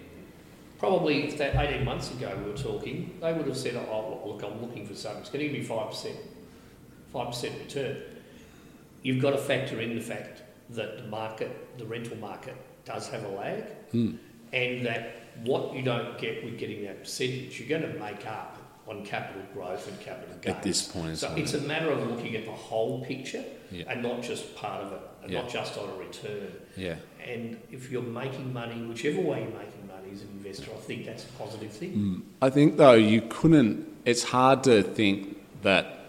probably 0.79 1.24
if 1.29 1.38
that 1.38 1.55
18 1.57 1.85
months 1.85 2.11
ago 2.12 2.35
we 2.44 2.50
were 2.50 2.57
talking, 2.57 3.16
they 3.20 3.33
would 3.33 3.46
have 3.46 3.57
said, 3.57 3.74
oh, 3.77 4.22
look, 4.27 4.42
I'm 4.42 4.61
looking 4.61 4.87
for 4.87 4.94
something, 4.94 5.20
it's 5.20 5.31
going 5.31 5.46
to 5.46 5.53
give 5.53 5.61
me 5.61 5.66
5%, 5.66 6.16
5% 7.14 7.59
return. 7.64 7.96
You've 9.03 9.20
got 9.22 9.31
to 9.31 9.38
factor 9.38 9.81
in 9.81 9.94
the 9.94 10.00
fact 10.00 10.42
that 10.70 10.96
the 10.96 11.05
market, 11.09 11.79
the 11.79 11.85
rental 11.85 12.16
market, 12.16 12.57
does 12.85 13.09
have 13.09 13.24
a 13.24 13.29
lag, 13.29 13.64
Hmm. 13.92 14.12
and 14.53 14.85
that 14.87 15.16
what 15.44 15.74
you 15.74 15.83
don't 15.83 16.16
get 16.18 16.44
with 16.44 16.59
getting 16.59 16.85
that 16.85 17.03
percentage, 17.03 17.59
you're 17.61 17.68
going 17.68 17.92
to 17.92 17.98
make 17.98 18.27
up 18.27 18.54
on 18.87 19.05
capital 19.05 19.42
growth 19.55 19.88
and 19.88 19.99
capital 20.01 20.35
gains. 20.40 20.57
At 20.57 20.62
this 20.62 20.83
point 20.83 21.18
So 21.18 21.33
it's 21.37 21.55
a 21.55 21.61
matter 21.61 21.90
of 21.90 22.07
looking 22.09 22.37
at 22.37 22.44
the 22.44 22.53
whole 22.53 23.05
picture 23.05 23.44
Yeah. 23.70 23.85
and 23.88 24.03
not 24.03 24.23
just 24.23 24.55
part 24.57 24.85
of 24.85 24.92
it, 24.92 25.01
and 25.23 25.33
Yeah. 25.33 25.40
not 25.42 25.51
just 25.51 25.79
on 25.79 25.88
a 25.88 25.97
return. 25.97 26.53
Yeah. 26.77 26.97
And 27.27 27.59
if 27.70 27.90
you're 27.90 28.03
making 28.03 28.53
money, 28.53 28.83
whichever 28.83 29.20
way 29.20 29.40
you're 29.40 29.59
making 29.59 29.87
money 29.88 30.12
as 30.12 30.23
an 30.23 30.29
investor, 30.37 30.70
I 30.77 30.81
think 30.81 31.07
that's 31.07 31.25
a 31.25 31.29
positive 31.42 31.70
thing. 31.73 31.92
Mm. 31.94 32.23
I 32.42 32.51
think 32.51 32.77
though 32.77 32.92
you 32.94 33.23
couldn't. 33.23 33.87
It's 34.05 34.25
hard 34.25 34.62
to 34.64 34.83
think 34.83 35.38
that 35.62 36.01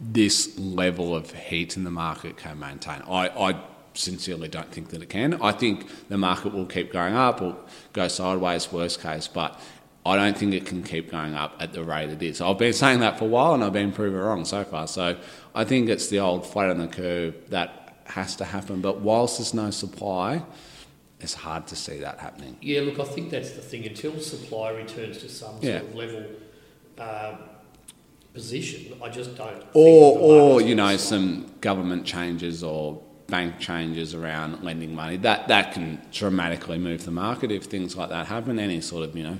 this 0.00 0.56
level 0.58 1.14
of 1.16 1.32
heat 1.32 1.76
in 1.76 1.84
the 1.84 1.90
market 1.90 2.36
can 2.36 2.58
maintain. 2.60 3.02
I, 3.08 3.28
I 3.28 3.60
sincerely 3.94 4.48
don't 4.48 4.70
think 4.70 4.90
that 4.90 5.02
it 5.02 5.08
can. 5.08 5.34
I 5.42 5.52
think 5.52 5.86
the 6.08 6.16
market 6.18 6.52
will 6.52 6.66
keep 6.66 6.92
going 6.92 7.14
up 7.14 7.42
or 7.42 7.56
go 7.92 8.08
sideways, 8.08 8.72
worst 8.72 9.00
case, 9.00 9.28
but 9.28 9.60
I 10.04 10.16
don't 10.16 10.36
think 10.36 10.52
it 10.52 10.66
can 10.66 10.82
keep 10.82 11.10
going 11.10 11.34
up 11.34 11.56
at 11.60 11.72
the 11.72 11.84
rate 11.84 12.10
it 12.10 12.22
is. 12.22 12.40
I've 12.40 12.58
been 12.58 12.72
saying 12.72 13.00
that 13.00 13.18
for 13.18 13.24
a 13.26 13.28
while 13.28 13.54
and 13.54 13.62
I've 13.62 13.72
been 13.72 13.92
proven 13.92 14.18
wrong 14.18 14.44
so 14.44 14.64
far. 14.64 14.88
So 14.88 15.16
I 15.54 15.64
think 15.64 15.88
it's 15.88 16.08
the 16.08 16.18
old 16.18 16.44
flat 16.46 16.70
on 16.70 16.78
the 16.78 16.88
curve 16.88 17.34
that 17.50 17.96
has 18.06 18.34
to 18.36 18.44
happen. 18.44 18.80
But 18.80 19.00
whilst 19.00 19.38
there's 19.38 19.54
no 19.54 19.70
supply, 19.70 20.42
it's 21.20 21.34
hard 21.34 21.68
to 21.68 21.76
see 21.76 21.98
that 22.00 22.18
happening. 22.18 22.56
Yeah, 22.60 22.80
look, 22.80 22.98
I 22.98 23.04
think 23.04 23.30
that's 23.30 23.52
the 23.52 23.60
thing. 23.60 23.86
Until 23.86 24.18
supply 24.18 24.70
returns 24.70 25.18
to 25.18 25.28
some 25.28 25.54
Yeah. 25.60 25.78
sort 25.78 25.90
of 25.90 25.94
level 25.94 26.24
um, 26.98 27.38
position, 28.34 28.94
I 29.02 29.08
just 29.08 29.36
don't. 29.36 29.62
or 29.74 30.18
or 30.18 30.60
you 30.62 30.74
know 30.74 30.96
some 30.96 31.46
government 31.60 32.04
changes 32.06 32.64
or 32.64 33.00
bank 33.28 33.58
changes 33.58 34.14
around 34.14 34.62
lending 34.62 34.94
money 34.94 35.16
that 35.16 35.48
that 35.48 35.72
can 35.72 35.98
dramatically 36.12 36.76
move 36.78 37.04
the 37.04 37.10
market 37.10 37.50
if 37.50 37.64
things 37.64 37.96
like 37.96 38.10
that 38.10 38.26
happen 38.26 38.58
any 38.58 38.78
sort 38.80 39.08
of 39.08 39.16
you 39.16 39.22
know 39.22 39.38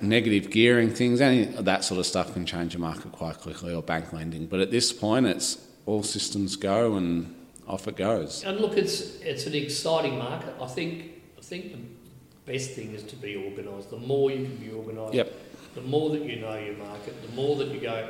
negative 0.00 0.50
gearing 0.50 0.90
things 0.90 1.20
any 1.20 1.44
that 1.44 1.84
sort 1.84 2.00
of 2.00 2.06
stuff 2.06 2.32
can 2.32 2.44
change 2.46 2.72
the 2.72 2.78
market 2.78 3.12
quite 3.12 3.38
quickly 3.38 3.72
or 3.74 3.82
bank 3.82 4.12
lending 4.12 4.46
but 4.46 4.60
at 4.60 4.70
this 4.70 4.92
point 4.92 5.26
it's 5.26 5.58
all 5.86 6.02
systems 6.02 6.56
go 6.56 6.96
and 6.96 7.34
off 7.66 7.86
it 7.86 7.96
goes 7.96 8.44
And 8.44 8.60
look, 8.60 8.76
it's 8.76 9.16
it's 9.20 9.44
an 9.46 9.54
exciting 9.54 10.16
market. 10.18 10.54
I 10.60 10.66
think 10.66 11.12
I 11.38 11.42
think 11.42 11.72
the 11.72 12.52
best 12.52 12.70
thing 12.70 12.94
is 12.94 13.02
to 13.04 13.16
be 13.16 13.36
organised. 13.36 13.90
The 13.90 13.98
more 13.98 14.30
you 14.30 14.44
can 14.46 14.56
be 14.56 14.72
organised, 14.72 15.14
Yep. 15.14 15.32
the 15.74 15.80
more 15.82 16.08
that 16.10 16.22
you 16.24 16.36
know 16.40 16.56
your 16.56 16.76
market, 16.78 17.14
the 17.26 17.32
more 17.34 17.56
that 17.56 17.68
you 17.68 17.80
go, 17.80 18.08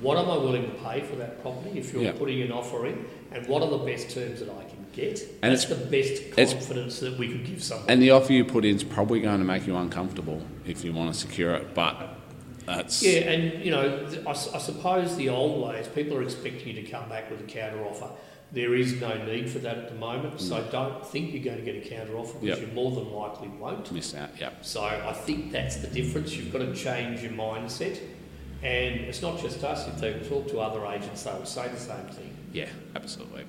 what 0.00 0.18
am 0.18 0.28
I 0.28 0.36
willing 0.36 0.64
to 0.64 0.76
pay 0.88 1.00
for 1.02 1.14
that 1.16 1.40
property 1.40 1.78
if 1.78 1.92
you're 1.92 2.02
Yep. 2.02 2.18
putting 2.18 2.42
an 2.42 2.50
offer 2.50 2.86
in, 2.86 3.04
and 3.32 3.46
what 3.46 3.62
are 3.62 3.70
the 3.70 3.78
best 3.78 4.10
terms 4.10 4.40
that 4.40 4.48
I 4.50 4.64
can 4.64 4.73
get? 4.94 5.20
And 5.42 5.52
That's 5.52 5.64
the 5.66 5.74
best 5.74 6.32
confidence 6.32 7.00
that 7.00 7.18
we 7.18 7.28
could 7.28 7.44
give 7.44 7.62
someone. 7.62 7.88
and 7.90 8.00
the 8.02 8.10
offer 8.10 8.32
you 8.32 8.44
put 8.44 8.64
in 8.64 8.76
is 8.76 8.84
probably 8.84 9.20
going 9.20 9.38
to 9.38 9.44
make 9.44 9.66
you 9.66 9.76
uncomfortable 9.76 10.42
if 10.66 10.84
you 10.84 10.92
want 10.92 11.12
to 11.12 11.18
secure 11.18 11.54
it 11.54 11.74
but 11.74 12.16
that's 12.66 13.02
Yeah, 13.02 13.20
and 13.30 13.64
you 13.64 13.70
know, 13.70 14.08
I, 14.26 14.30
I, 14.30 14.32
I 14.32 14.34
suppose 14.58 15.16
the 15.16 15.28
old 15.28 15.66
ways, 15.66 15.86
people 15.88 16.16
are 16.16 16.22
expecting 16.22 16.68
you 16.68 16.82
to 16.82 16.90
come 16.90 17.08
back 17.10 17.30
with 17.30 17.40
a 17.40 17.44
counter 17.44 17.84
offer. 17.84 18.08
There 18.52 18.74
is 18.74 19.00
no 19.00 19.12
need 19.24 19.50
for 19.50 19.58
that 19.58 19.76
at 19.78 19.88
the 19.88 19.96
moment, 19.96 20.40
so 20.40 20.62
mm. 20.62 20.70
don't 20.70 21.04
think 21.06 21.34
you're 21.34 21.42
going 21.44 21.58
to 21.58 21.64
get 21.64 21.84
a 21.84 21.88
counter 21.88 22.16
offer 22.16 22.38
because 22.38 22.60
Yep. 22.60 22.68
you 22.68 22.74
more 22.74 22.92
than 22.92 23.12
likely 23.12 23.48
won't. 23.48 23.90
miss 23.92 24.14
out 24.14 24.30
yeah 24.38 24.50
So 24.62 24.82
I 24.82 25.12
think 25.12 25.50
that's 25.52 25.76
the 25.76 25.88
difference. 25.88 26.34
You've 26.36 26.52
got 26.52 26.60
to 26.60 26.74
change 26.74 27.20
your 27.20 27.32
mindset, 27.32 27.98
and 28.62 28.94
it's 29.00 29.20
not 29.20 29.40
just 29.42 29.62
us. 29.64 29.86
If 29.88 29.98
they 29.98 30.12
talk 30.28 30.48
to 30.48 30.60
other 30.60 30.86
agents, 30.86 31.24
they 31.24 31.32
will 31.32 31.44
say 31.44 31.68
the 31.68 31.78
same 31.80 32.06
thing. 32.06 32.34
Yeah, 32.52 32.68
absolutely. 32.96 33.44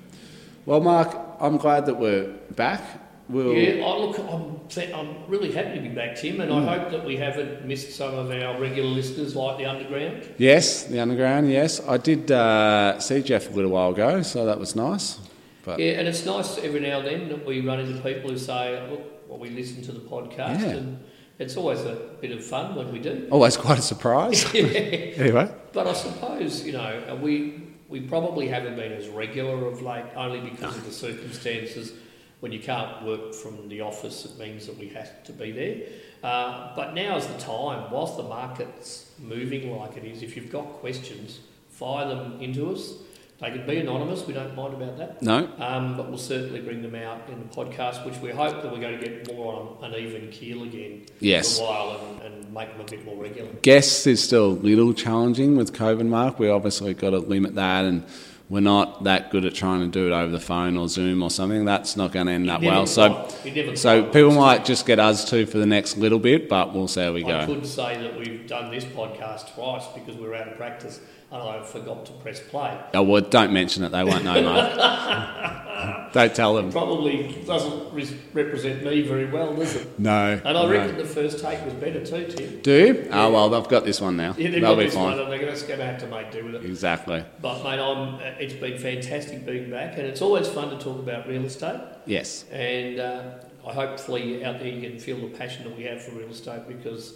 Well, 0.66 0.80
Mark, 0.80 1.16
I'm 1.38 1.58
glad 1.58 1.86
that 1.86 1.94
we're 1.94 2.24
back. 2.56 2.82
We'll, 3.28 3.54
Yeah, 3.54 3.84
I 3.84 3.96
look, 3.98 4.18
I'm, 4.18 4.60
I'm 4.94 5.16
really 5.28 5.52
happy 5.52 5.76
to 5.76 5.80
be 5.80 5.88
back, 5.90 6.16
Tim, 6.16 6.40
and 6.40 6.52
I 6.52 6.76
hope 6.76 6.90
that 6.90 7.04
we 7.04 7.16
haven't 7.16 7.64
missed 7.64 7.96
some 7.96 8.14
of 8.14 8.30
our 8.32 8.60
regular 8.60 8.88
listeners 8.88 9.36
like 9.36 9.58
the 9.58 9.66
Underground. 9.66 10.28
Yes, 10.38 10.84
the 10.84 10.98
underground. 11.00 11.50
Yes, 11.50 11.80
I 11.86 11.98
did 11.98 12.30
uh, 12.32 12.98
see 12.98 13.22
Jeff 13.22 13.48
a 13.50 13.54
little 13.54 13.70
while 13.70 13.90
ago, 13.90 14.22
so 14.22 14.44
that 14.46 14.58
was 14.58 14.74
nice. 14.74 15.20
But 15.64 15.78
Yeah, 15.78 15.92
and 16.00 16.08
it's 16.08 16.26
nice 16.26 16.58
every 16.58 16.80
now 16.80 16.98
and 16.98 17.06
then 17.06 17.28
that 17.28 17.46
we 17.46 17.60
run 17.60 17.78
into 17.80 18.00
people 18.00 18.30
who 18.30 18.38
say, 18.38 18.88
look, 18.90 19.28
well, 19.28 19.38
we 19.38 19.50
listen 19.50 19.82
to 19.82 19.92
the 19.92 20.00
podcast, 20.00 20.60
Yeah. 20.62 20.76
and 20.78 20.98
it's 21.38 21.56
always 21.56 21.80
a 21.82 21.96
bit 22.20 22.32
of 22.32 22.44
fun 22.44 22.74
when 22.74 22.92
we 22.92 22.98
do. 22.98 23.28
always 23.30 23.56
quite 23.56 23.78
a 23.78 23.82
surprise. 23.82 24.44
anyway, 24.54 25.48
But 25.72 25.86
I 25.86 25.92
suppose, 25.92 26.64
you 26.64 26.72
know, 26.72 27.18
we, 27.22 27.65
we 27.88 28.00
probably 28.00 28.48
haven't 28.48 28.76
been 28.76 28.92
as 28.92 29.08
regular 29.08 29.66
of 29.66 29.82
late, 29.82 30.04
only 30.16 30.40
because 30.40 30.76
of 30.76 30.84
the 30.84 30.92
circumstances. 30.92 31.92
When 32.40 32.52
you 32.52 32.60
can't 32.60 33.04
work 33.04 33.34
from 33.34 33.68
the 33.68 33.80
office, 33.80 34.24
it 34.24 34.38
means 34.38 34.66
that 34.66 34.76
we 34.76 34.88
have 34.88 35.24
to 35.24 35.32
be 35.32 35.52
there. 35.52 35.88
Uh, 36.22 36.74
but 36.76 36.94
now 36.94 37.16
is 37.16 37.26
the 37.26 37.38
time, 37.38 37.90
whilst 37.90 38.16
the 38.16 38.22
market's 38.22 39.10
moving 39.18 39.74
like 39.76 39.96
it 39.96 40.04
is, 40.04 40.22
if 40.22 40.36
you've 40.36 40.52
got 40.52 40.64
questions, 40.74 41.40
fire 41.70 42.08
them 42.08 42.40
into 42.40 42.70
us. 42.72 42.94
They 43.38 43.50
can 43.50 43.66
be 43.66 43.76
anonymous, 43.76 44.26
we 44.26 44.32
don't 44.32 44.54
mind 44.56 44.74
about 44.74 44.96
that. 44.96 45.20
no, 45.22 45.46
Um, 45.58 45.94
but 45.96 46.08
we'll 46.08 46.16
certainly 46.16 46.60
bring 46.60 46.80
them 46.80 46.94
out 46.94 47.28
in 47.30 47.38
the 47.38 47.54
podcast, 47.54 48.06
which 48.06 48.16
we 48.22 48.30
hope 48.30 48.62
that 48.62 48.72
we're 48.72 48.80
going 48.80 48.98
to 48.98 49.06
get 49.06 49.30
more 49.34 49.76
on 49.82 49.92
an 49.92 49.98
even 50.00 50.28
keel 50.30 50.62
again 50.62 51.02
Yes. 51.20 51.58
for 51.58 51.64
a 51.64 51.66
while 51.68 52.00
and, 52.22 52.34
and 52.34 52.54
make 52.54 52.72
them 52.72 52.80
a 52.80 52.84
bit 52.84 53.04
more 53.04 53.16
regular. 53.22 53.50
guests 53.60 54.06
is 54.06 54.22
still 54.22 54.52
a 54.52 54.60
little 54.62 54.94
challenging 54.94 55.56
with 55.58 55.74
COVID. 55.74 56.06
Mark, 56.06 56.38
we 56.38 56.48
obviously 56.48 56.94
got 56.94 57.10
to 57.10 57.18
limit 57.18 57.54
that, 57.56 57.84
and 57.84 58.04
we're 58.48 58.60
not 58.60 59.04
that 59.04 59.30
good 59.30 59.44
at 59.44 59.52
trying 59.54 59.80
to 59.80 59.88
do 59.88 60.06
it 60.06 60.12
over 60.16 60.32
the 60.32 60.40
phone 60.40 60.78
or 60.78 60.88
Zoom 60.88 61.22
or 61.22 61.28
something. 61.30 61.66
That's 61.66 61.94
not 61.94 62.12
going 62.12 62.28
to 62.28 62.32
end 62.32 62.48
that 62.48 62.62
well. 62.62 62.86
So, 62.86 63.12
quite- 63.12 63.44
you 63.44 63.52
never 63.64 63.76
so 63.76 64.04
people 64.04 64.32
might 64.32 64.64
just 64.64 64.86
get 64.86 64.98
us 64.98 65.28
two 65.28 65.44
for 65.44 65.58
the 65.58 65.66
next 65.66 65.98
little 65.98 66.20
bit, 66.20 66.48
but 66.48 66.72
we'll 66.72 66.88
see 66.88 67.02
how 67.02 67.12
we 67.12 67.22
I 67.22 67.28
go. 67.28 67.38
I 67.40 67.46
could 67.46 67.66
say 67.66 68.00
that 68.00 68.18
we've 68.18 68.46
done 68.46 68.70
this 68.70 68.84
podcast 68.86 69.52
twice 69.54 69.84
because 69.94 70.16
we're 70.16 70.34
out 70.34 70.48
of 70.48 70.56
practice 70.56 71.00
and 71.30 71.42
I 71.42 71.62
forgot 71.62 72.06
to 72.06 72.12
press 72.12 72.40
play. 72.40 72.78
Oh, 72.94 73.02
well, 73.02 73.20
don't 73.20 73.52
mention 73.52 73.82
it. 73.82 73.90
They 73.90 74.04
won't 74.04 74.24
know, 74.24 74.42
Mark. 74.42 76.12
don't 76.12 76.34
tell 76.34 76.54
them. 76.54 76.70
Probably 76.70 77.42
doesn't 77.44 77.92
re- 77.92 78.18
represent 78.32 78.84
me 78.84 79.02
very 79.02 79.26
well, 79.26 79.52
does 79.54 79.74
it? 79.74 79.98
No. 79.98 80.32
And 80.44 80.56
I 80.56 80.62
no. 80.62 80.70
reckon 80.70 80.96
the 80.96 81.04
first 81.04 81.40
take 81.40 81.64
was 81.64 81.74
better 81.74 82.04
too, 82.06 82.26
Tim. 82.26 82.60
Do 82.60 82.72
you? 82.86 83.08
Oh, 83.10 83.32
well, 83.32 83.48
they've 83.50 83.68
got 83.68 83.84
this 83.84 84.00
one 84.00 84.16
now. 84.16 84.34
Yeah, 84.38 84.50
they've 84.50 84.60
They'll 84.60 84.74
got 84.74 84.78
be 84.78 84.84
this 84.86 84.94
one 84.94 85.12
fine. 85.16 85.20
and 85.20 85.32
they're 85.32 85.50
just 85.50 85.66
going 85.66 85.80
to 85.80 85.86
have 85.86 85.98
to 86.00 86.06
make 86.06 86.30
do 86.30 86.44
with 86.44 86.54
it. 86.56 86.64
Exactly. 86.64 87.24
But 87.42 87.62
mate, 87.64 87.80
I'm, 87.80 88.14
uh, 88.14 88.18
it's 88.38 88.54
been 88.54 88.78
fantastic 88.78 89.44
being 89.44 89.68
back 89.70 89.98
and 89.98 90.06
it's 90.06 90.22
always 90.22 90.48
fun 90.48 90.70
to 90.70 90.78
talk 90.78 90.98
about 90.98 91.26
real 91.26 91.44
estate. 91.44 91.80
Yes. 92.06 92.44
And 92.52 93.00
uh, 93.00 93.30
I 93.66 93.72
hopefully 93.72 94.44
out 94.44 94.60
there 94.60 94.68
you 94.68 94.88
can 94.88 95.00
feel 95.00 95.18
the 95.18 95.36
passion 95.36 95.64
that 95.64 95.76
we 95.76 95.82
have 95.84 96.02
for 96.04 96.12
real 96.12 96.28
estate 96.30 96.68
because 96.68 97.14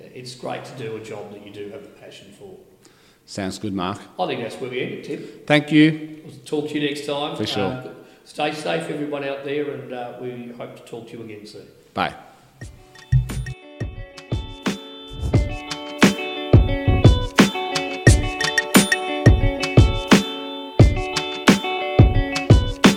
it's 0.00 0.34
great 0.34 0.64
to 0.64 0.72
do 0.76 0.96
a 0.96 1.00
job 1.00 1.32
that 1.32 1.46
you 1.46 1.52
do 1.52 1.70
have 1.70 1.84
a 1.84 1.88
passion 1.88 2.32
for. 2.38 2.56
Sounds 3.26 3.58
good, 3.58 3.74
Mark. 3.74 3.98
I 4.18 4.26
think 4.28 4.40
that's 4.40 4.54
where 4.56 4.70
we 4.70 4.80
end 4.80 4.92
it, 4.94 5.04
Tim. 5.04 5.28
Thank 5.46 5.72
you. 5.72 6.22
We'll 6.24 6.34
talk 6.44 6.68
to 6.70 6.78
you 6.78 6.88
next 6.88 7.06
time. 7.06 7.36
For 7.36 7.44
sure. 7.46 7.64
Uh, 7.64 7.88
stay 8.24 8.52
safe, 8.52 8.88
everyone 8.88 9.24
out 9.24 9.44
there, 9.44 9.68
and 9.72 9.92
uh, 9.92 10.14
we 10.20 10.52
hope 10.56 10.76
to 10.76 10.82
talk 10.82 11.08
to 11.08 11.18
you 11.18 11.24
again 11.24 11.44
soon. 11.44 11.66
Bye. 11.92 12.14